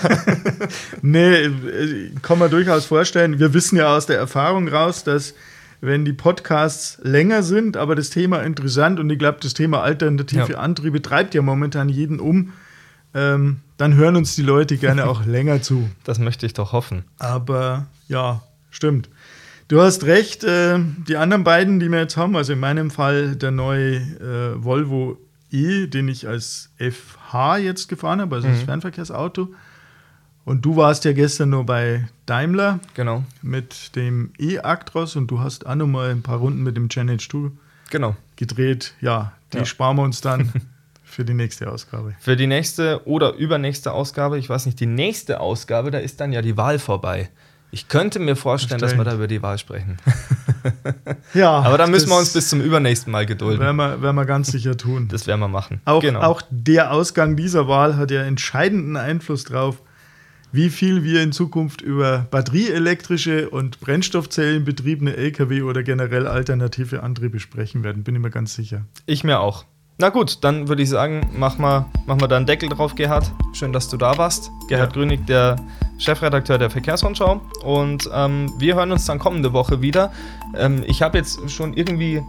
nee, 1.01 1.49
kann 2.21 2.39
man 2.39 2.51
durchaus 2.51 2.85
vorstellen. 2.85 3.39
Wir 3.39 3.53
wissen 3.53 3.77
ja 3.77 3.95
aus 3.95 4.05
der 4.05 4.17
Erfahrung 4.17 4.67
raus, 4.67 5.03
dass 5.03 5.33
wenn 5.83 6.05
die 6.05 6.13
Podcasts 6.13 6.97
länger 7.03 7.43
sind, 7.43 7.75
aber 7.75 7.93
das 7.95 8.09
Thema 8.09 8.41
interessant 8.41 9.01
und 9.01 9.09
ich 9.09 9.19
glaube, 9.19 9.39
das 9.41 9.53
Thema 9.53 9.81
alternative 9.81 10.53
ja. 10.53 10.57
Antriebe 10.57 11.01
treibt 11.01 11.35
ja 11.35 11.41
momentan 11.41 11.89
jeden 11.89 12.21
um, 12.21 12.53
ähm, 13.13 13.57
dann 13.75 13.95
hören 13.95 14.15
uns 14.15 14.33
die 14.35 14.43
Leute 14.43 14.77
gerne 14.77 15.05
auch 15.09 15.25
länger 15.25 15.61
zu. 15.61 15.89
Das 16.05 16.19
möchte 16.19 16.45
ich 16.45 16.53
doch 16.53 16.71
hoffen. 16.71 17.03
Aber 17.19 17.87
ja, 18.07 18.43
stimmt. 18.71 19.09
Du 19.67 19.81
hast 19.81 20.05
recht, 20.05 20.45
äh, 20.45 20.79
die 21.07 21.17
anderen 21.17 21.43
beiden, 21.43 21.81
die 21.81 21.89
wir 21.89 21.99
jetzt 21.99 22.15
haben, 22.15 22.37
also 22.37 22.53
in 22.53 22.59
meinem 22.59 22.89
Fall 22.89 23.35
der 23.35 23.51
neue 23.51 23.95
äh, 23.97 24.63
Volvo 24.63 25.17
E, 25.51 25.87
den 25.87 26.07
ich 26.07 26.29
als 26.29 26.69
FH 26.77 27.57
jetzt 27.57 27.89
gefahren 27.89 28.21
habe, 28.21 28.35
also 28.35 28.47
mhm. 28.47 28.53
das 28.53 28.63
Fernverkehrsauto, 28.63 29.49
und 30.45 30.63
du 30.63 30.75
warst 30.75 31.05
ja 31.05 31.13
gestern 31.13 31.51
nur 31.51 31.65
bei 31.65 32.07
Daimler. 32.25 32.79
Genau. 32.95 33.23
Mit 33.41 33.95
dem 33.95 34.31
E-Actros 34.37 35.15
und 35.15 35.27
du 35.27 35.39
hast 35.39 35.65
auch 35.65 35.75
noch 35.75 35.87
mal 35.87 36.11
ein 36.11 36.21
paar 36.21 36.37
Runden 36.37 36.63
mit 36.63 36.75
dem 36.75 36.89
Gen 36.89 37.17
2 37.17 37.51
genau. 37.89 38.15
gedreht. 38.35 38.93
Ja, 39.01 39.33
die 39.53 39.59
ja. 39.59 39.65
sparen 39.65 39.97
wir 39.97 40.03
uns 40.03 40.21
dann 40.21 40.51
für 41.03 41.23
die 41.23 41.33
nächste 41.33 41.71
Ausgabe. 41.71 42.15
Für 42.19 42.35
die 42.35 42.47
nächste 42.47 43.07
oder 43.07 43.33
übernächste 43.33 43.93
Ausgabe, 43.93 44.37
ich 44.37 44.49
weiß 44.49 44.65
nicht, 44.65 44.79
die 44.79 44.85
nächste 44.85 45.39
Ausgabe, 45.39 45.91
da 45.91 45.99
ist 45.99 46.19
dann 46.19 46.33
ja 46.33 46.41
die 46.41 46.57
Wahl 46.57 46.79
vorbei. 46.79 47.29
Ich 47.71 47.87
könnte 47.87 48.19
mir 48.19 48.35
vorstellen, 48.35 48.79
dass 48.79 48.95
wir 48.95 49.03
da 49.03 49.15
über 49.15 49.25
die 49.25 49.41
Wahl 49.41 49.57
sprechen. 49.57 49.97
ja. 51.33 51.49
Aber 51.49 51.79
da 51.79 51.87
müssen 51.87 52.07
wir 52.07 52.19
uns 52.19 52.31
bis 52.31 52.49
zum 52.49 52.61
übernächsten 52.61 53.11
Mal 53.11 53.25
gedulden. 53.25 53.61
Werden 53.61 53.77
wir, 53.77 53.99
werden 53.99 54.15
wir 54.15 54.25
ganz 54.25 54.51
sicher 54.51 54.77
tun. 54.77 55.07
Das 55.07 55.25
werden 55.25 55.39
wir 55.39 55.47
machen. 55.47 55.81
Auch, 55.85 56.01
genau. 56.01 56.21
auch 56.21 56.43
der 56.51 56.91
Ausgang 56.91 57.35
dieser 57.35 57.67
Wahl 57.67 57.97
hat 57.97 58.11
ja 58.11 58.21
entscheidenden 58.21 58.95
Einfluss 58.95 59.45
drauf, 59.45 59.81
wie 60.53 60.69
viel 60.69 61.03
wir 61.03 61.23
in 61.23 61.31
Zukunft 61.31 61.81
über 61.81 62.27
batterieelektrische 62.29 63.49
und 63.49 63.79
Brennstoffzellenbetriebene 63.79 65.17
Lkw 65.17 65.63
oder 65.63 65.81
generell 65.81 66.27
alternative 66.27 67.01
Antriebe 67.01 67.39
sprechen 67.39 67.83
werden, 67.83 68.03
bin 68.03 68.13
ich 68.15 68.21
mir 68.21 68.29
ganz 68.29 68.53
sicher. 68.53 68.85
Ich 69.07 69.23
mir 69.23 69.39
auch. 69.39 69.65
Na 69.97 70.09
gut, 70.09 70.43
dann 70.43 70.67
würde 70.67 70.83
ich 70.83 70.89
sagen, 70.89 71.27
mach 71.35 71.57
mal, 71.57 71.87
mach 72.05 72.17
mal 72.17 72.27
da 72.27 72.37
einen 72.37 72.45
Deckel 72.45 72.69
drauf, 72.69 72.93
Gerhard. 72.93 73.31
Schön, 73.53 73.73
dass 73.73 73.89
du 73.89 73.97
da 73.97 74.15
warst. 74.19 74.51
Gerhard 74.67 74.91
ja. 74.91 74.93
Grünig, 74.93 75.25
der 75.25 75.55
Chefredakteur 75.97 76.59
der 76.59 76.69
Verkehrsrundschau. 76.69 77.41
Und 77.63 78.07
ähm, 78.13 78.53
wir 78.59 78.75
hören 78.75 78.91
uns 78.91 79.05
dann 79.05 79.17
kommende 79.17 79.53
Woche 79.53 79.81
wieder. 79.81 80.11
Ähm, 80.55 80.83
ich 80.85 81.01
habe 81.01 81.17
jetzt 81.17 81.49
schon 81.49 81.73
irgendwie 81.73 82.21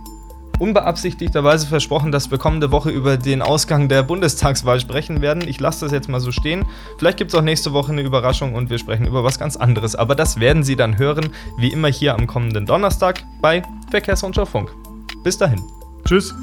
unbeabsichtigterweise 0.59 1.67
versprochen, 1.67 2.13
dass 2.13 2.31
wir 2.31 2.39
kommende 2.39 2.71
Woche 2.71 2.91
über 2.91 3.17
den 3.17 3.43
Ausgang 3.43 3.89
der 3.89 4.03
Bundestagswahl 4.03 4.81
sprechen 4.81 5.21
werden. 5.21 5.47
Ich 5.47 5.61
lasse 5.61 5.85
das 5.85 5.93
jetzt 5.93 6.09
mal 6.09 6.21
so 6.21 6.33
stehen. 6.33 6.65
Vielleicht 6.99 7.19
gibt 7.19 7.33
es 7.33 7.35
auch 7.35 7.43
nächste 7.43 7.73
Woche 7.73 7.93
eine 7.93 8.03
Überraschung 8.03 8.55
und 8.55 8.71
wir 8.71 8.79
sprechen 8.79 9.07
über 9.07 9.25
was 9.25 9.39
ganz 9.39 9.57
anderes. 9.57 9.95
Aber 9.95 10.15
das 10.15 10.41
werden 10.41 10.63
Sie 10.63 10.77
dann 10.77 10.99
hören, 10.99 11.31
wie 11.59 11.73
immer 11.73 11.89
hier 11.89 12.15
am 12.15 12.27
kommenden 12.27 12.67
Donnerstag 12.67 13.23
bei 13.41 13.63
Verkehrsrundschau 13.91 14.45
Funk. 14.45 14.75
Bis 15.23 15.39
dahin. 15.39 15.61
Tschüss. 16.07 16.35